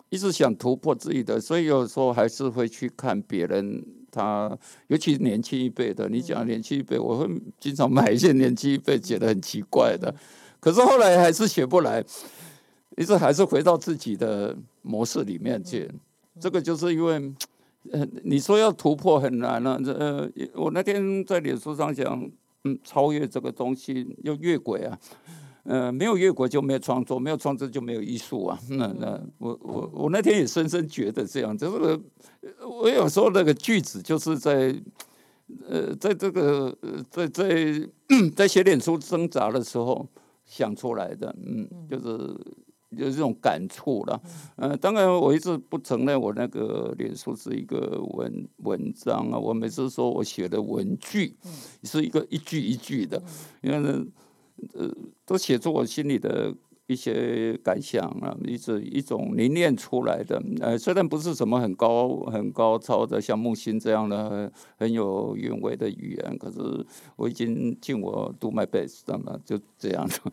[0.09, 3.83] 一直想突破自己的，所以有时候还是会去看别人。
[4.11, 7.29] 他尤其是年轻一辈的，你讲年轻一辈，我会
[7.59, 10.15] 经常买一些年轻一辈觉得很奇怪的，
[10.61, 12.01] 可是后来还是学不来，
[12.95, 15.91] 一直还是回到自己的模式里面去。
[16.39, 17.33] 这个就是因为，
[17.91, 19.81] 呃，你说要突破很难了，啊。
[19.83, 22.31] 呃，我那天在脸书上讲，
[22.63, 24.97] 嗯，超越这个东西要越轨啊。
[25.65, 28.59] 呃，没有越国就没有创作，没有创作就没有艺术啊。
[28.69, 31.99] 那那我我我那天也深深觉得这样，就是
[32.63, 34.75] 我有时候那个句子就是在
[35.67, 36.77] 呃，在这个
[37.09, 37.89] 在在
[38.35, 40.07] 在写脸书挣扎的时候
[40.45, 42.05] 想出来的，嗯，就是
[42.91, 44.21] 有这种感触了。
[44.57, 51.35] 呃，当然我一直不承认我那个脸书是一个文文章啊，我每次说我写的文句
[51.81, 53.19] 是一个一句一句的，
[53.63, 54.05] 因为呢。
[54.73, 54.89] 呃，
[55.25, 56.53] 都写出我心里的
[56.87, 60.41] 一些感想啊，一直一种凝练出来的。
[60.61, 70.13] 呃，虽然不是什么很高很高超的，像木心这样的很，有韵味的语言，可是我已经尽我 do my best，那么就这样的。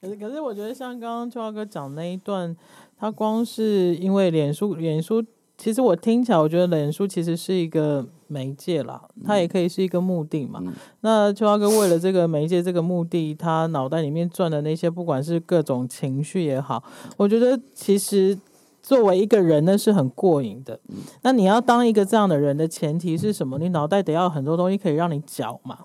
[0.00, 2.56] 可是，可是我觉得像刚刚秋华哥讲那一段，
[2.98, 5.24] 他光是因为脸书，脸书。
[5.64, 10.60] 其实我听起来，我觉得脸书其实是一个媒介啦，它也可以是一个目的嘛。
[10.62, 16.84] 嗯、那秋华哥为了这个媒介、这个目的，他脑袋里面转的那些，不管是各种情绪也好，
[17.16, 18.38] 我觉得其实
[18.82, 20.78] 作为一个人呢是很过瘾的。
[21.22, 23.58] 那你要当一个这样的人的前提是什么？
[23.58, 25.78] 你脑袋得要很多东西可以让你搅嘛。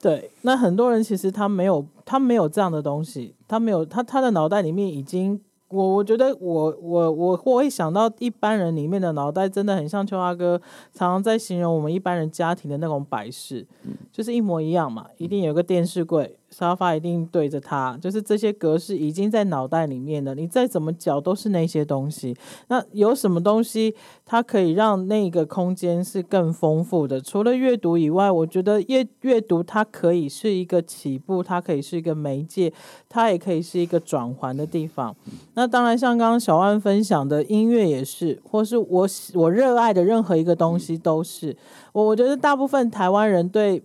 [0.00, 5.40] 对，那很多人其实他没有，他没有这样的东西，他没有，他他的脑袋里面已经。
[5.72, 10.60] 我我觉得我我我我会想到一般人里面的脑袋真的很像秋华哥
[10.92, 13.64] 常常在形容我们一般人家庭的那种摆设，
[14.12, 16.36] 就是一模一样嘛，一定有个电视柜。
[16.52, 20.34] 沙发一定对着它，就是这些格式已经在脑袋里面了。
[20.34, 22.36] 你再怎么搅都是那些东西。
[22.68, 23.94] 那有什么东西
[24.26, 27.20] 它可以让那个空间是更丰富的？
[27.20, 32.70] 除了阅读以外，我觉得阅阅读它可以是一个起步，它可以是一个媒介，
[33.08, 35.16] 它也可以是一个转环的地方。
[35.54, 41.56] 那当然，像刚刚小万分享的音乐也是，或是我我热爱的任何一个东西都是。
[41.92, 43.82] 我我觉得大部分台湾人对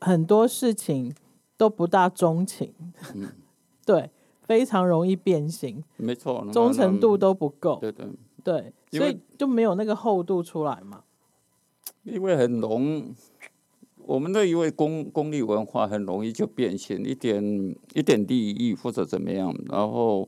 [0.00, 1.14] 很多事情。
[1.60, 2.72] 都不大钟情，
[3.14, 3.28] 嗯、
[3.84, 4.10] 对，
[4.44, 8.06] 非常容易变形，没错，忠诚度都不够，对对
[8.42, 11.02] 对，所以就没有那个厚度出来嘛。
[12.04, 13.14] 因为很浓，
[13.98, 17.44] 我们的一位功功利文化很容易就变形，一点
[17.92, 19.54] 一点利益或者怎么样。
[19.68, 20.26] 然后，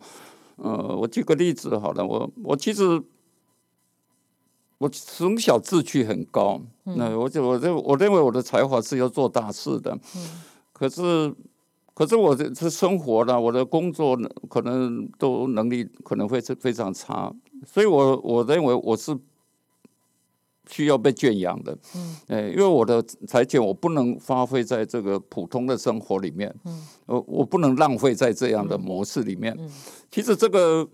[0.56, 3.02] 呃，我举个例子好了，我我其实
[4.76, 9.98] 我从小志趣很高，嗯、那我就我认我认为我的才华是要做大事的。
[10.14, 10.42] 嗯
[10.82, 11.32] 可是，
[11.94, 17.32] 可是我的这生活呢，我的工作呢，可能都能力可能会是非常差，
[17.64, 19.16] 所以我我认为我是
[20.68, 29.54] 需要被圈养的，嗯，哎，因为我的才华我不能发挥在这个普通的生活里面，嗯，我我不能浪费在这样的模式里面。
[29.56, 29.70] 嗯
[30.10, 30.88] 其实这个，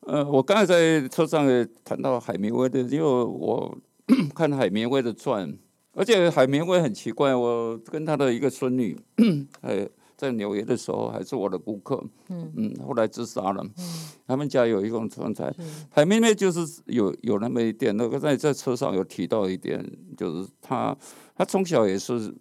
[0.00, 3.76] 呃，我刚才在车上也谈到海明威的，因为我
[4.34, 5.54] 看海明威的传。
[5.94, 8.98] 而且海明威很奇怪，我跟他的一个孙女，
[9.62, 13.62] 哎，在纽约的时候还是我的顾客，嗯嗯，后来自杀了。
[13.62, 19.84] 嗯、他们家有一种存在，嗯、海明威就是有有那么一点，那个在在车上有提到一点，
[20.16, 20.96] 就是他
[21.36, 22.34] 他从小也是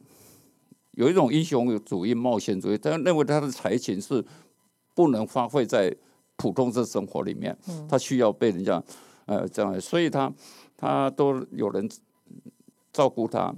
[0.93, 4.25] 有一种英雄主义、冒险主义，他认为他的才情是
[4.95, 5.95] 不能发挥在
[6.37, 8.83] 普通的生活里面，嗯、他需要被人家
[9.27, 10.33] 呃这样，所以他
[10.75, 11.87] 他都有人。
[12.93, 13.53] 照顾他，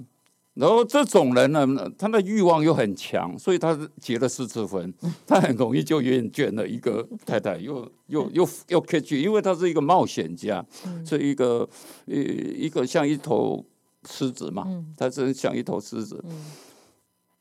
[0.54, 1.66] 然后这种人呢，
[1.98, 4.92] 他的欲望又很强，所以他结了四次婚，
[5.26, 10.64] 他很容易就厌倦了一个太太，又又又又可以去，因为他是一个冒险家，
[11.04, 11.68] 是一个
[12.06, 13.62] 一一个像一头
[14.08, 16.24] 狮子嘛，他是像一头狮子。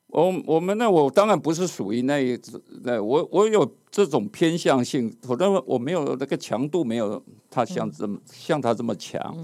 [0.07, 9.35] 我我们呢，我当然不是属于那一只，那我我有这种偏向性，我认为我没有那个强度，没有他像这么像他这么强。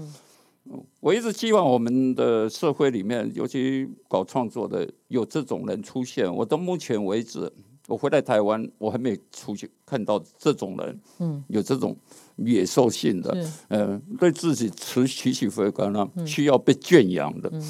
[1.00, 6.32] 我一直希望我们的社会里面，尤其搞创作的，有这种人出现。
[6.34, 7.52] 我到目前为止，
[7.88, 11.96] 我回来台湾，我还没出现看到这种人，嗯，有这种
[12.36, 13.30] 野兽性的，
[13.68, 17.62] 嗯、呃，对自己持起起伏伏呢，需要被圈养的，嗯、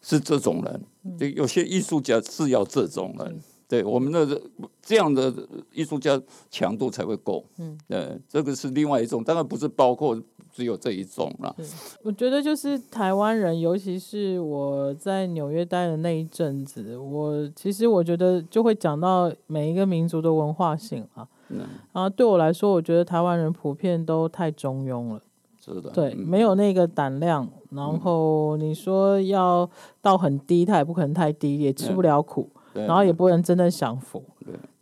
[0.00, 1.18] 是这种人。
[1.18, 3.28] 就有些艺术家是要这种人。
[3.28, 4.40] 嗯对我们的
[4.80, 5.32] 这样的
[5.74, 10.18] 艺术家强度才会够，嗯，对，这个是另外一种，当然不是包括
[10.50, 11.54] 只有这一种了。
[12.02, 21.28] 我觉得就是台湾人，尤其是我在纽约待的那一阵子，我其实我觉得就会讲到每一个民族的文化性啊。
[21.50, 21.58] 嗯，
[21.92, 25.20] 然后对我来说，我觉得台湾人普遍都太中庸了，
[25.62, 27.46] 是的，对，没有那个胆量。
[27.70, 29.68] 然后你说要
[30.00, 32.48] 到很低，他也不可能太低，也吃不了苦。
[32.86, 34.22] 然后也不能真的享福，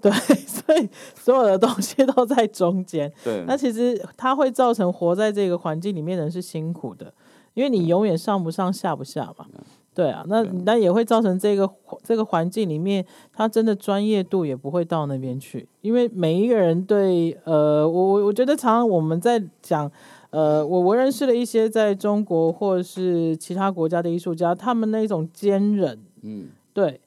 [0.00, 3.12] 对， 对，所以所有的东西都在中间。
[3.24, 7.12] 对，那其实它会造成活在这个环境里面的人是辛苦的，
[7.54, 9.46] 因为你永远上不上下不下嘛。
[9.94, 11.66] 对啊，那那也会造成这个
[12.02, 19.90] 这个环境里面，他真的专业度也不会到那边去，因为每一个人对呃，我我我觉得常常我们在讲
[20.28, 27.00] 呃，我我认识了一些在中国或者是其他国家的艺术家，他们那种坚韧，嗯，对。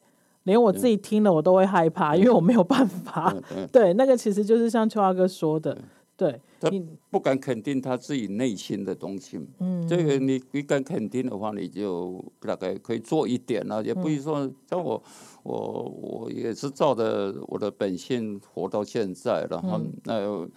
[0.50, 3.34] 连我自己听了我都会害怕，因为我没有办法。
[3.72, 5.78] 对，那个其实就是像秋华哥说的，
[6.18, 6.72] 对，他
[7.12, 9.40] 不敢肯定他自己内心的东西。
[9.60, 15.02] 嗯，这个你你敢肯定的话，你就大概可以做一点了，也不是说像我，
[15.44, 20.48] 我我也是照着我的本性活到现在然后，那呃，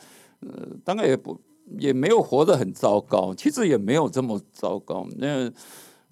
[0.83, 1.39] 当然也不
[1.79, 5.07] 也没有活得很糟糕，其实也没有这么糟糕。
[5.19, 5.53] 那。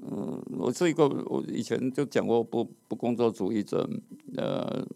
[0.03, 3.89] 嗯，我是一个，我以前就讲过不不工作主义者。
[4.37, 4.87] 呃，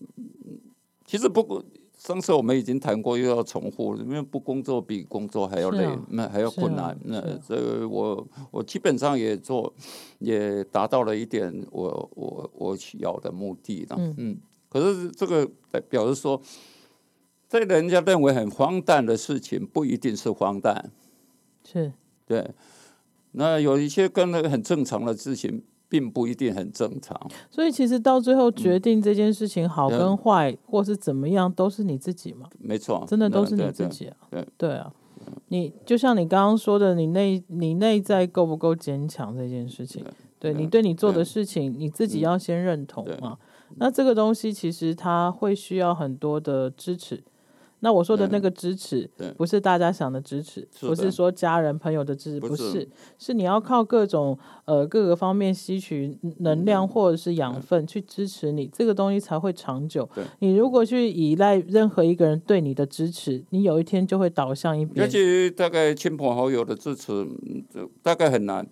[1.04, 1.62] 其实不过，
[1.98, 6.86] 上次我们已经谈过，又要重复，因为不工作比工作还要累，那、啊、还要困难。
[6.86, 9.72] 啊、那这个我我基本上也做，
[10.18, 13.96] 也达到了一点我我我需要的目的了。
[13.98, 14.36] 嗯，嗯，
[14.68, 15.46] 可是这个
[15.88, 16.40] 表示说，
[17.46, 20.90] 在人家认为很荒诞的事情，不一定是荒诞。
[21.62, 21.92] 是，
[22.26, 22.50] 对。
[23.36, 27.20] 那有一些跟那个很正常的事情，并不一定很正常。
[27.50, 32.48] 所以其实到最后决定这件事情好跟坏，嗯、或是怎么样，都是你自己嘛。
[32.58, 34.16] 没错，真的都是你自己啊。
[34.30, 34.92] 对对啊，
[35.48, 40.04] 你就像你刚刚说的，你内你内在够不够坚强这件事情，
[40.38, 43.38] 对，对你对你做的事情，你自己要先认同嘛。
[43.76, 47.24] 那这个东西其实它会需要很多的支持。
[47.84, 60.08] 那我说的那个支持，不是大家想的支持，不是说家人朋友的支持，不是，是你要靠各种呃各个方面吸取能量或者是养分去支持你，这个东西才会长久。
[60.38, 65.04] 你如果去依赖任何一个人对你的支持，你有一天就会倒向一边。
[65.04, 67.26] 尤其大概亲朋好友的支持，
[68.02, 68.66] 大概很难。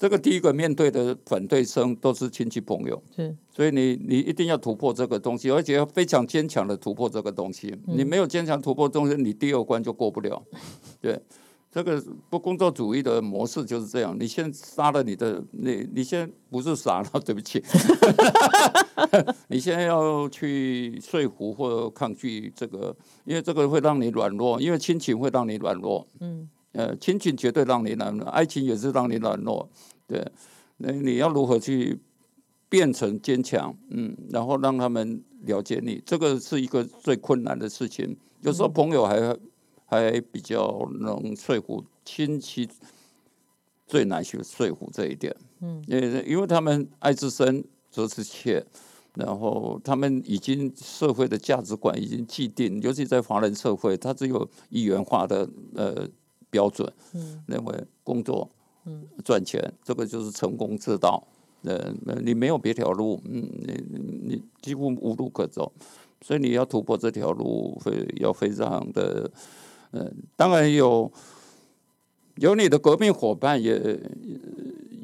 [0.00, 7.68] 这个第一个面对的反对声都是亲戚朋友，是，所以你你一定要突破这个东西，而且要非常坚强的突破这个东西。
[7.86, 10.42] 嗯、你没有坚强突破东西，你第二关就过不了。
[11.02, 11.20] 对，
[11.70, 14.16] 这个不工作主义的模式就是这样。
[14.18, 17.62] 你先杀了你的，你你先不是杀了，对不起，
[19.48, 26.08] 你现在要去说服或抗拒这个，因为这个会让你软弱，因为亲情会让你软弱。
[26.20, 26.48] 嗯。
[26.72, 29.68] 呃，亲情绝对让你软弱，爱情也是让你软弱，
[30.06, 30.24] 对。
[30.76, 32.00] 那你要如何去
[32.68, 33.76] 变成坚强？
[33.88, 38.16] 嗯，然后让他们了解你，这个是一个最困难的事情。
[38.42, 39.36] 有时候朋友还
[39.84, 42.68] 还比较能说服，亲戚
[43.86, 45.36] 最难去说服这一点。
[45.60, 48.64] 嗯，因为因为他们爱之深责之切，
[49.16, 56.08] 然后他们已经社会的价值观已经既定，尤其在华人社会，它只有一元化的呃。
[56.50, 56.92] 标准，
[57.46, 58.50] 认为工作，
[59.24, 61.26] 赚钱，这个就是成功之道。
[61.62, 63.82] 呃，你没有别条路，嗯，你
[64.24, 65.72] 你几乎无路可走，
[66.20, 69.30] 所以你要突破这条路，会要非常的，
[69.90, 71.10] 呃，当然有
[72.36, 74.00] 有你的革命伙伴也。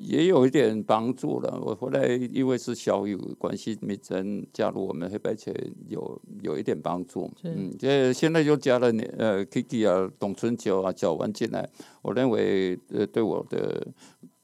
[0.07, 1.61] 也有一点帮助了。
[1.61, 5.53] 我后来因为是小雨关系，没真加入我们黑白切，
[5.89, 7.29] 有有一点帮助。
[7.43, 11.69] 嗯，这现在又加了你呃 Kiki 啊、董春九啊、小文进来，
[12.03, 13.89] 我认为呃对我的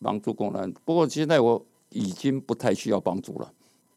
[0.00, 0.72] 帮助功能。
[0.84, 3.52] 不过现在我已经不太需要帮助了。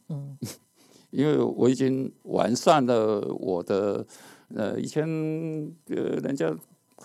[0.09, 0.37] 嗯，
[1.09, 4.05] 因为我已经完善了我的
[4.53, 5.03] 呃以前
[5.87, 6.55] 呃人家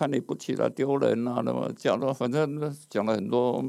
[0.01, 3.63] 看你不起了丢人啊，那么讲了，反正讲了很多。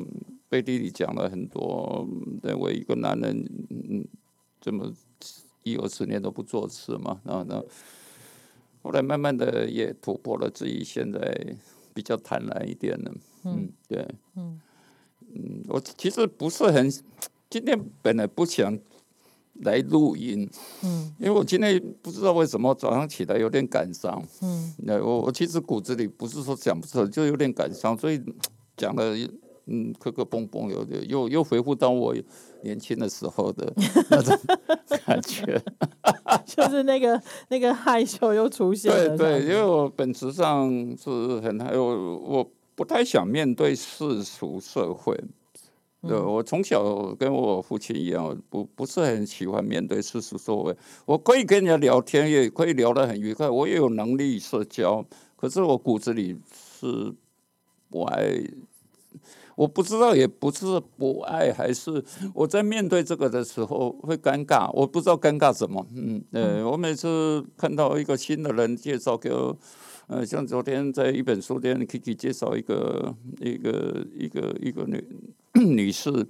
[0.48, 2.06] 背地里讲了很多，
[2.44, 4.06] 认为一个男人，嗯，
[4.60, 4.92] 这么
[5.64, 7.64] 一二十年都不做事嘛，然后呢，
[8.82, 11.56] 后来慢慢的也突破了自己，现在
[11.94, 13.14] 比较坦然一点了，
[13.46, 14.60] 嗯，对，嗯，
[15.34, 16.90] 嗯，我其实不是很，
[17.50, 18.78] 今天本来不想
[19.62, 20.50] 来录音，
[20.84, 28.22] 嗯，因为我今天不知道为什么早上起来有点感伤，嗯，那我我其实骨子里不是说讲不出来，就有点感伤，所以
[28.78, 29.16] 讲的。
[29.68, 32.16] 嗯，磕磕碰碰，有点又又回复到我
[32.64, 33.72] 年轻的时候的
[34.10, 34.36] 那种
[35.06, 35.62] 感觉，
[36.44, 39.16] 就是那个那个害羞又出现了。
[39.16, 45.16] 对对，因为我本质上是很害羞，我不太想面对世俗社会。
[46.08, 50.76] 对，我从小跟我父亲一样，不不是很喜欢面对世俗社会。
[51.06, 56.36] 我可以跟人家聊天，也可以聊得很愉快，我也有能力社交，可是我骨子里
[56.80, 57.14] 是
[57.90, 58.42] 不爱。
[59.56, 64.72] 我不知道，也不是不爱，还是我在面对这个的时候会尴尬。
[64.74, 65.86] 我不知道尴尬什么。
[65.94, 69.56] 嗯，呃，我每次看到一个新的人介绍给我，
[70.08, 75.04] 呃，像昨天在一本书店，Kiki 介绍一个一个一个一个女
[75.54, 76.28] 女士，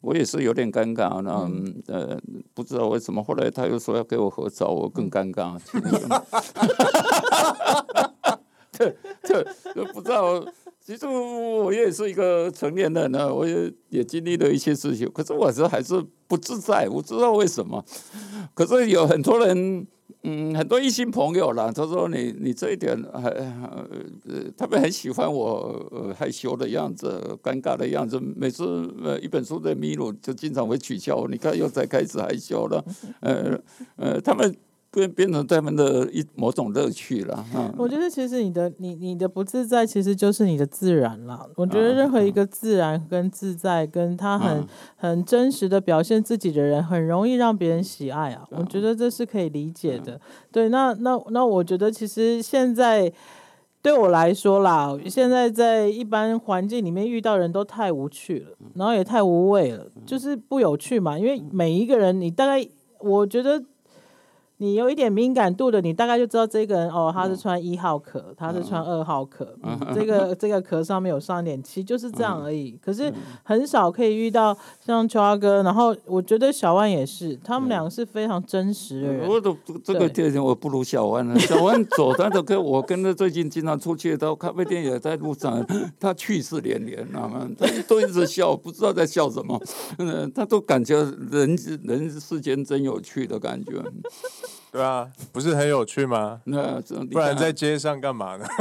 [0.00, 1.20] 我也是有点尴尬。
[1.22, 1.48] 那
[1.94, 2.20] 呃，
[2.54, 5.58] 不知道为什么，后来她又说要给我合照，我更尴尬。
[8.72, 9.44] 这这，
[9.92, 10.44] 不知道。
[10.82, 17.84] 其实我也是一个成年人呢，我也也经历了一些事情，可是我是还是不自在，我不知道为什么。
[18.54, 19.86] 可是有很多人，
[20.22, 23.86] 嗯，很多异性朋友啦，他说你你这一点还呃，
[24.56, 28.20] 他们很喜欢我、呃、害羞的样子、尴尬的样子。
[28.20, 32.84] 每次呃一本书在迷路就经常会取笑我，你看又在开始害羞了，
[33.20, 33.58] 呃
[33.96, 34.54] 呃，他们。
[34.92, 37.44] 变变成他们的一某种乐趣了。
[37.54, 41.48] 嗯，我觉得其实你的你你的不自在，其实就是你的自然了。
[41.54, 48.44] 我觉得任何一个自然跟自在，跟他很、嗯、很真实的表现自己的人，很容易让别人喜爱啊。
[48.50, 50.14] 我觉得这是可以理解的。
[50.14, 50.20] 嗯、
[50.50, 53.12] 对，那那那我觉得其实现在
[53.80, 61.16] 对我来说啦，现在在一般环境里面遇到人都太无趣了，然后也太无味了，就是不有趣嘛。
[61.16, 62.68] 因为每一个人，你大概
[62.98, 63.62] 我觉得。
[64.62, 72.72] 你有一点敏感度的，你大概就知道这个人哦，他是穿一号壳，他是穿二号壳，嗯嗯、这个 这个壳上面有上一点漆，就是这样而已。
[72.72, 73.10] 嗯、可是
[73.42, 74.54] 很少可以遇到
[74.84, 79.26] 像秋阿哥，然后我觉得小万也是，他们两个是非常真实的人。
[79.26, 85.66] 我都这个店我不如小万了， 小万走他都跟我跟他最近经常出去到咖啡店也在路上，
[85.98, 87.48] 他趣事连连，知道吗？
[87.58, 89.58] 他都一直笑， 不知道在笑什么，
[89.96, 90.96] 嗯，他都感觉
[91.30, 93.82] 人人世间真有趣的感觉。
[94.72, 96.40] 对啊，不是很有趣吗？
[96.44, 96.80] 那
[97.10, 98.46] 不然在街上干嘛呢？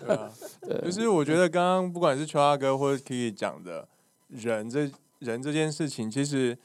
[0.00, 0.30] 对啊，
[0.84, 3.88] 就是我觉得刚刚不管是邱阿哥或者 Kiki 讲的
[4.28, 6.56] 人这人这件事情，其实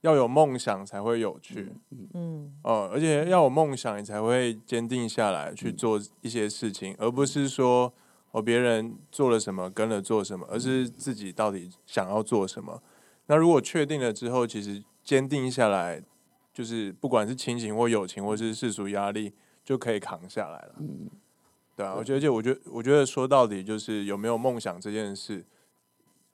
[0.00, 1.72] 要有梦想才会有趣。
[2.14, 7.92] 嗯哦，而且要有梦想，你才会坚定下来去做一些事情，而不是说
[8.32, 12.82] 哦别人做了什么跟了做什么，而是自己到底想要做什么。
[13.26, 14.82] 那如果确定了之后，其实。
[15.06, 16.02] 坚定下来，
[16.52, 19.32] 就是不管是亲情或友情，或是世俗压力，
[19.64, 20.74] 就可以扛下来了。
[20.80, 21.08] 嗯，
[21.76, 25.44] 对啊，我觉得，就我觉得，我觉得说到底就是有没有梦想这件事，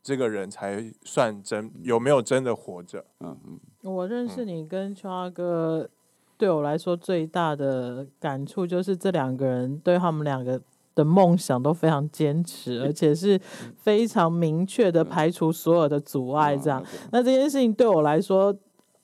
[0.02, 3.04] 这个人才算真有没有真的活着。
[3.20, 5.90] 嗯嗯，我认识你跟秋阿哥，
[6.38, 10.58] 对我来说最大的感触就是这两个人对他们两个
[10.94, 13.40] 的梦想都非常坚持，而且是
[13.76, 16.56] 非常明确的排除所有的阻碍。
[16.56, 18.54] 这样，那这件事情对我来说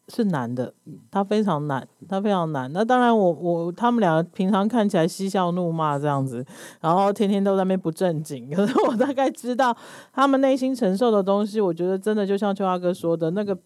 [0.08, 0.72] 是难的，
[1.10, 2.72] 它非常难，它非常难。
[2.72, 6.44] 那当然我，我我他们俩平常看起来嬉笑怒骂这样子，
[6.80, 8.50] 然后天天都在那边不正经。
[8.50, 9.76] 可是我大概知道
[10.12, 13.56] 他们内心承受的东西，我觉得真的就像秋华哥说的那个。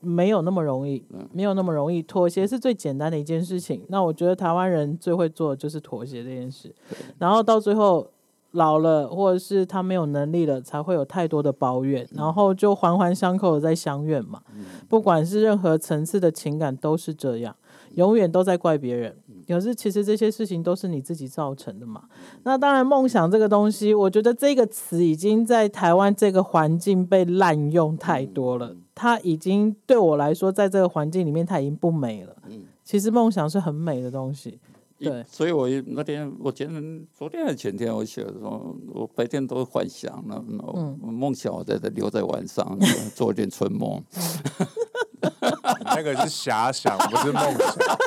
[0.00, 2.02] 没有那么容易，没有那么容易。
[2.02, 3.82] 妥协是最简单的一件事情。
[3.88, 6.74] 那我觉得台湾人最会做的就是妥协这件事。
[7.18, 8.08] 然后到最后
[8.52, 14.40] 老了，或者是他没有能力了，才会有太多的抱怨，然后就环环相扣的在相怨嘛。
[14.88, 17.54] 不管是任何层次的情感都是这样，
[17.94, 19.16] 永远都在怪别人。
[19.46, 22.04] 可是其实这些事情都是你自己造成的嘛。
[22.42, 28.74] 那当然，梦想这个东西，我觉得这个词已经在台湾这个环境被滥用太多了。
[28.96, 32.34] 它已经对我来说，在这个环境里面，它已经不美了。
[32.48, 34.58] 嗯其实梦想是很美的东西。
[34.98, 42.78] 对，所以我那天，我前天、昨天还是前天，我写的时候，我白天都幻想了，嗯，梦想我在这留在晚上
[43.14, 44.02] 做一点春梦。
[45.84, 47.98] 那个是遐想，不是梦想。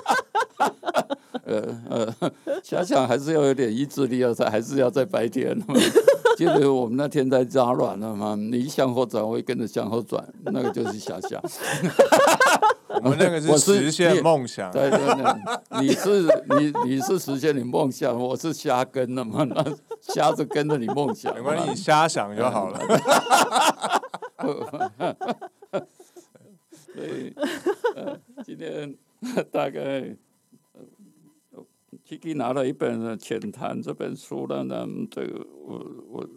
[1.44, 2.16] 呃呃，
[2.64, 5.56] 遐想还是要有点意志力，要在还是要在白天。
[6.40, 11.42] 记得我们那天在扎软了嘛，你向后转，我会跟着向后转，那个就是遐想。
[13.04, 14.72] 我那个是实现梦想。
[14.72, 16.22] 对对对，你是
[16.58, 19.66] 你你是实现你梦想，我是瞎跟了嘛，那
[20.00, 21.36] 瞎子跟着你梦想。
[21.36, 22.80] 没关系，你瞎想就好了。
[26.72, 27.36] 所以，
[27.98, 28.96] 呃，今天
[29.52, 30.16] 大概。
[32.10, 36.28] Kiki 拿了一本《浅谈》这本书了呢，这个我我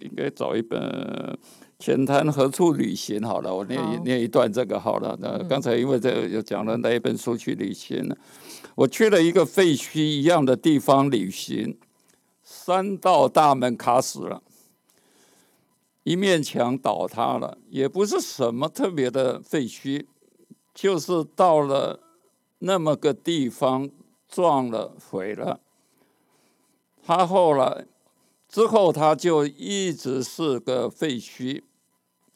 [0.00, 0.80] 应该找一本
[1.78, 5.16] 《浅谈何处旅行》好了，我念一念一段这个好了。
[5.20, 8.18] 那刚才因为这个又讲了那一本书去旅行了，
[8.74, 11.78] 我去了一个废墟一样的地方旅行，
[12.42, 14.42] 三道大门卡死了，
[16.02, 20.06] 一面墙倒塌了，也不是什么特别的废墟，
[20.74, 22.00] 就是到了
[22.58, 23.88] 那么个地方。
[24.30, 25.60] 撞了，毁了。
[27.02, 27.86] 他后来
[28.48, 31.62] 之后，他就一直是个废墟，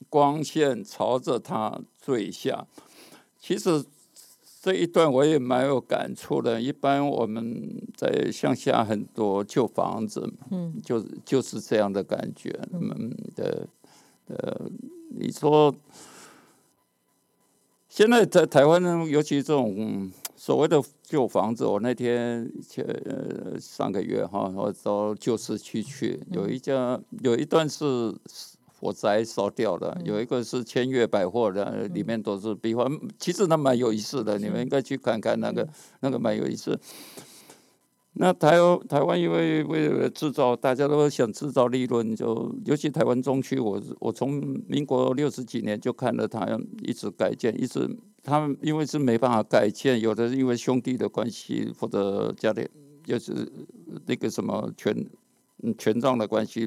[0.09, 2.67] 光线朝着他坠下。
[3.39, 3.85] 其实
[4.61, 6.61] 这一段我也蛮有感触的。
[6.61, 12.51] 一般我们在乡下很多旧房子，嗯，就是就是这样的感觉。
[12.73, 13.69] 嗯的
[14.27, 14.69] 呃，
[15.11, 15.73] 你说
[17.89, 20.11] 现在在台湾呢，尤其这种。
[20.37, 28.13] 所谓的旧房子，我那天前呃上个月哈，我到旧市区去，有一家有一段是
[28.81, 32.87] 火灾烧掉的，有一个是千悦百货的，里面都是壁画，
[33.19, 35.69] 其实那蛮有意思的，你们应该去看看那个
[36.01, 36.79] 那个蛮有意思。
[38.15, 44.33] 那台湾台湾因为为了制造，大家都想制造利润，就尤其台湾中区，我我从
[44.69, 46.45] 民国六十几年就看了它
[46.83, 47.89] 一直改建，一直。
[48.25, 52.67] 他们因为是没办法改建，有的是因为兄弟的关系或者家里
[53.05, 53.47] 就是
[54.07, 55.07] 那个什么权
[55.77, 56.67] 权杖的关系，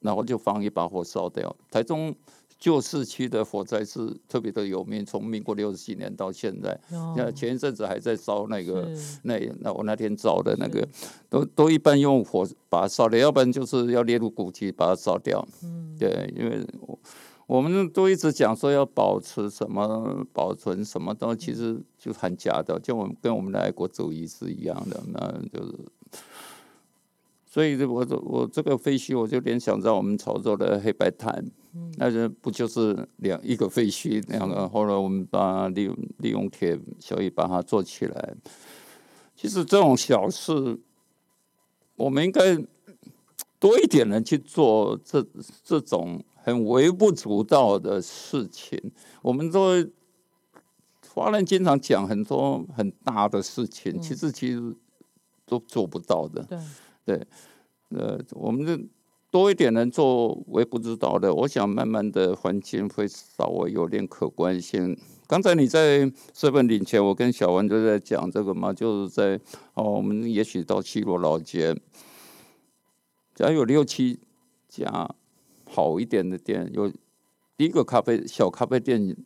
[0.00, 1.54] 然后就放一把火烧掉。
[1.70, 2.14] 台中
[2.58, 8.88] 旧市区的火灾是特别的有名，从民国六十几年到现在，那、哦、前一阵子还在烧那个
[9.24, 10.88] 那那我那天找的那个，
[11.28, 15.46] 都都一般用火把它烧掉，要不然就是要列入古迹把它烧掉。
[15.62, 16.98] 嗯、对，因为我。
[17.46, 25.74] 我们都一直讲说要保持什么、保存什么东西，其实就很假的，就我们跟我们的爱国主义是一样的，那就是。
[27.44, 31.30] 所以，我我这个废墟，我就联想到我们潮州的黑白滩，
[31.74, 34.66] 嗯、那就不就是两一个废墟两个？
[34.66, 38.34] 后来我们把利用利用铁小易把它做起来。
[39.36, 40.80] 其实这种小事，
[41.96, 42.56] 我们应该
[43.58, 45.22] 多一点人去做这
[45.62, 48.78] 这种很微不足道的事情。
[49.22, 49.84] 我们都
[51.14, 54.76] 华人经常讲很多很大的事情，其实其实
[55.46, 56.42] 都做不到的。
[56.44, 56.58] 对。
[57.04, 57.26] 对，
[57.88, 58.78] 呃，我们这
[59.28, 61.34] 多一点人做，我也不知道的。
[61.34, 64.96] 我想慢慢的环境会稍微有点可观性。
[65.26, 69.40] 刚才你在这份领前，我跟小文就在讲这个嘛，就是在
[69.74, 71.74] 哦，我们也许到西罗老街，
[73.34, 74.20] 只要有六七
[74.68, 75.12] 家
[75.74, 76.92] 好一点的店，有
[77.56, 79.16] 第一个咖啡小咖啡店，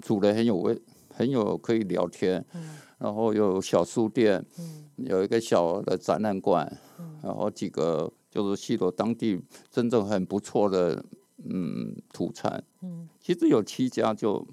[0.00, 6.78] 煮的很有味，很有可以聊天，嗯、然后有小书店，嗯、有一个小的展览馆。
[7.20, 9.40] 然后几个就是西罗当地
[9.70, 11.04] 真正很不错的
[11.44, 14.46] 嗯土产，嗯，其实有七家就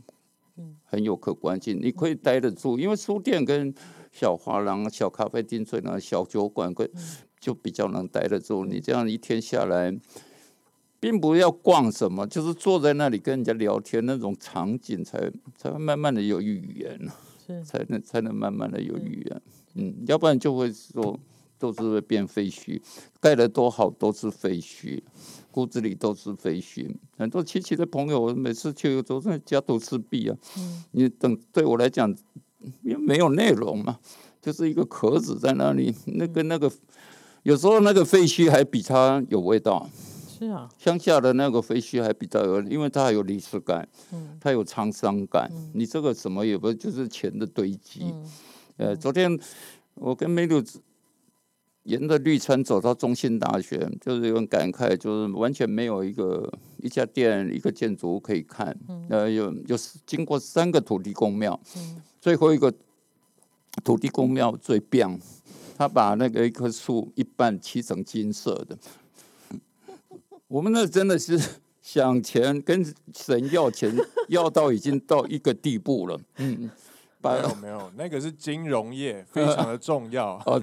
[0.84, 3.74] 很有可观性，你可以待得住，因为书店跟
[4.12, 6.90] 小画廊、小咖啡厅、这样小酒馆跟，
[7.40, 8.66] 就比较能待得住。
[8.66, 9.96] 你这样一天下来，
[11.00, 17.00] 并不要逛什么，就是坐在那里跟人家聊天那种场景才，才才会慢慢的有语言，
[17.46, 19.42] 是才能才能慢慢的有语言，
[19.76, 21.20] 嗯，要不然就会说。
[21.58, 22.80] 都是会变废墟，
[23.22, 25.02] 盖的多好都是废墟，
[25.50, 26.94] 骨子里都是废墟。
[27.18, 30.38] 很多亲戚的朋友，我每次去都是家徒四壁啊。
[30.58, 32.14] 嗯、你等对我来讲，
[32.84, 33.98] 因为没有内容嘛，
[34.42, 35.96] 就是一个壳子在那里。
[36.08, 36.70] 那个那个，
[37.44, 39.90] 有时候那个废墟还比它有味道。
[40.38, 45.50] 是啊，乡下的那个废墟还比较有，因为它还有历史感，嗯、它有沧桑感。
[45.54, 48.14] 嗯、你这个什么也不就是钱的堆积。
[48.78, 49.40] 呃，昨天
[49.94, 50.82] 我跟梅六子。
[51.86, 58.76] 沿着绿川走到中兴大学，就是有点感慨，就是完全没有一个一家店、一个建筑物可以看。
[58.88, 62.74] 嗯、呃，有有经过三个土地公庙，嗯、最后一个
[63.84, 65.20] 土地公庙最棒，
[65.78, 68.76] 他把那个一棵树一半漆成金色的。
[70.48, 71.40] 我们那真的是
[71.82, 72.84] 想钱跟
[73.14, 73.96] 神要钱，
[74.30, 76.20] 要到已经到一个地步了。
[76.38, 76.70] 嗯。
[77.22, 80.40] 没有没有，那个是金融业，非常的重要。
[80.46, 80.62] 哦，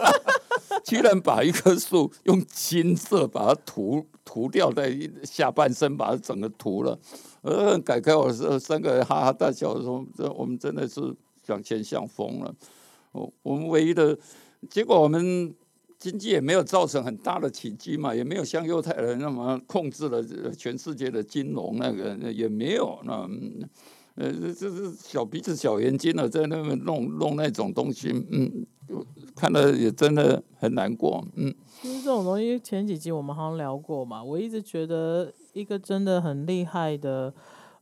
[0.84, 6.98] 居然把一棵树用金色把它涂涂掉，在下半身把它整个涂了。
[7.40, 11.00] 呃，改开我说三个人哈哈大笑说：“这我们真的是
[11.46, 12.54] 想钱想疯了。”
[13.12, 14.18] 我我们唯一的
[14.68, 15.54] 结果，我们
[16.04, 23.26] 经济也没有造成很大的起机嘛，也没有像犹太人那么控制了全世界的金融，那个也没有那。
[24.16, 28.66] 呃，这是小鼻子小眼睛的，在那边弄弄那种东西，嗯，
[29.34, 31.52] 看了也真的很难过，嗯。
[31.80, 37.32] 其实这种东西前几集我们好像聊过嘛，我一直觉得一个真的很厉害的。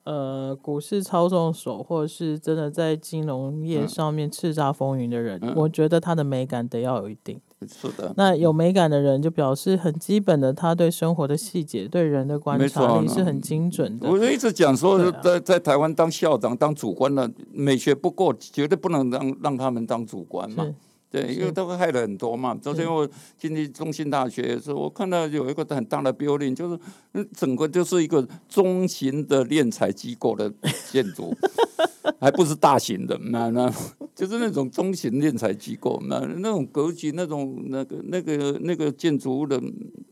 [0.04, 7.40] 呃，股市操纵手，或者是真的在金融业上面叱咤风云的人，嗯、我觉得他的美感得要有一定。
[7.68, 8.12] 是的。
[8.16, 14.08] 那有美感的人，就表示很基本的，他对生活的细节、对人的观察力是很精准的。
[14.08, 20.66] 我就一直讲说，在在台湾当校长、当主官的美学不够，绝对不能让让他们当主官嘛。
[21.12, 22.54] 对，因为都会害了很多嘛。
[22.54, 23.06] 昨天我
[23.36, 30.50] 进去中兴大学的时候，我看到有一个很大的 building，就是整个就是一个中型的炼材机构的
[30.90, 31.36] 建筑，
[32.18, 33.70] 还不是大型的，那那
[34.16, 39.62] 就是那种中型炼材机构，那那种格局，那种那个那个那个建筑物的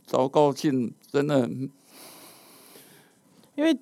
[0.06, 1.48] 糟糕性，真的，
[3.56, 3.74] 因为。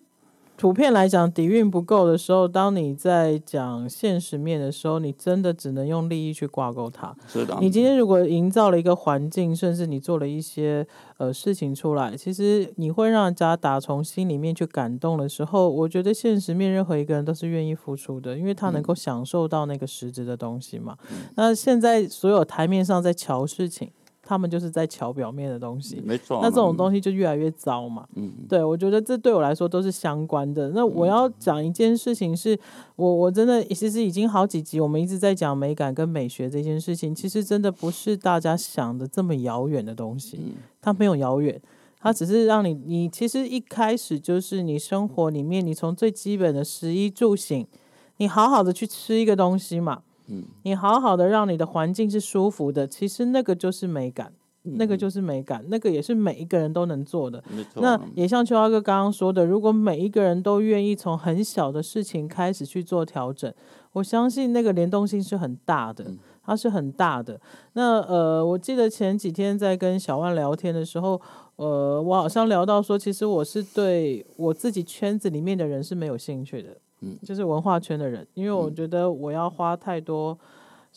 [0.58, 7.14] 普遍来讲，底蕴不够的时候，当你在讲现实面的时候，你真的只能用利益去挂钩它。
[7.28, 7.56] 是的。
[7.60, 10.84] 你今天如果营造了一个环境，甚至你做了一些
[11.18, 20.96] 呃事情出来，其实你会让人家打从心里面去感动的时候，我觉得现实面任何一个人都是愿意付出的，因为他能够享受到那个实质的东西嘛。
[21.12, 23.92] 嗯、那现在所有台面上在瞧事情。
[24.28, 26.40] 他们就是在瞧表面的东西，没错。
[26.42, 28.06] 那这种东西就越来越糟嘛。
[28.14, 30.68] 嗯，对，我觉得这对我来说都是相关的。
[30.74, 32.60] 那我要讲一件事情是，是
[32.96, 40.38] 我我真的其实已经好几集，我们一直在讲美感跟美学这件事情，其实真的不是大家想的这么遥远的东西。
[40.82, 41.58] 它没有遥远，
[41.98, 47.66] 它只是让你，你其实一开始就是你生活里面，你从最基本的食衣住行，
[48.18, 50.02] 你好好的去吃一个东西嘛。
[50.62, 54.32] 你好好的让你的环境是舒服的，其实那个就是美感。
[54.76, 57.42] 那个就是美感，那个也是每一个人都能做的。
[57.48, 57.80] 没错。
[57.80, 63.50] 那也像秋华哥刚刚说的，如果每一个人都愿意从很小的事情开始去做调整，
[63.92, 66.12] 我相信那个联动性是很大的，
[66.42, 67.40] 它是很大的。
[67.72, 71.18] 那呃，我记得前几天在跟小万聊天的时候，
[71.56, 80.38] 呃，我好像聊到说，其实我是对我自己圈子里面的人是没有兴趣的，嗯，就是文化圈的人，因为我觉得我要花太多。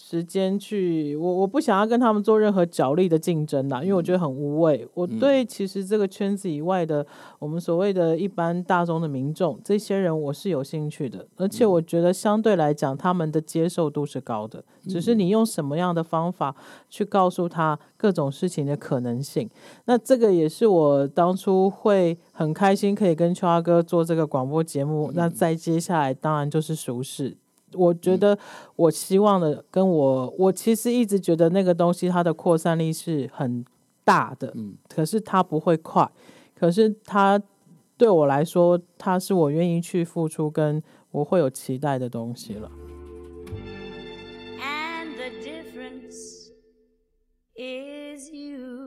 [0.04, 4.86] 时间去，我我不想要跟他们做任何角力的竞争啦，因为我觉得很无谓。
[4.94, 7.06] 我对其实这个圈子以外的，
[7.40, 14.64] 我们所谓的一般大众的民众，这些人我是有兴趣的，而且我觉得相对来讲，他们的接受度是高的。
[14.90, 16.56] 只是你用什么样的方法
[16.90, 19.50] 去告诉他各种事情的可能性，
[19.86, 25.12] 那这个也是我当初会很开心可以跟秋阿哥做这个广播节目。
[25.14, 27.38] 那再接下来，当然就是熟识。
[27.74, 28.38] 我觉得，
[28.76, 33.66] 我希望的跟我，我其实一直觉得那个东西它的扩散力是很
[34.04, 34.54] 大的，
[34.90, 36.10] 可是它不会快，
[36.56, 37.42] 可是它
[37.98, 42.72] 对我来说，它是我愿意去付出跟我会有期待的东西了。
[44.60, 46.52] And the difference
[47.56, 48.81] is you.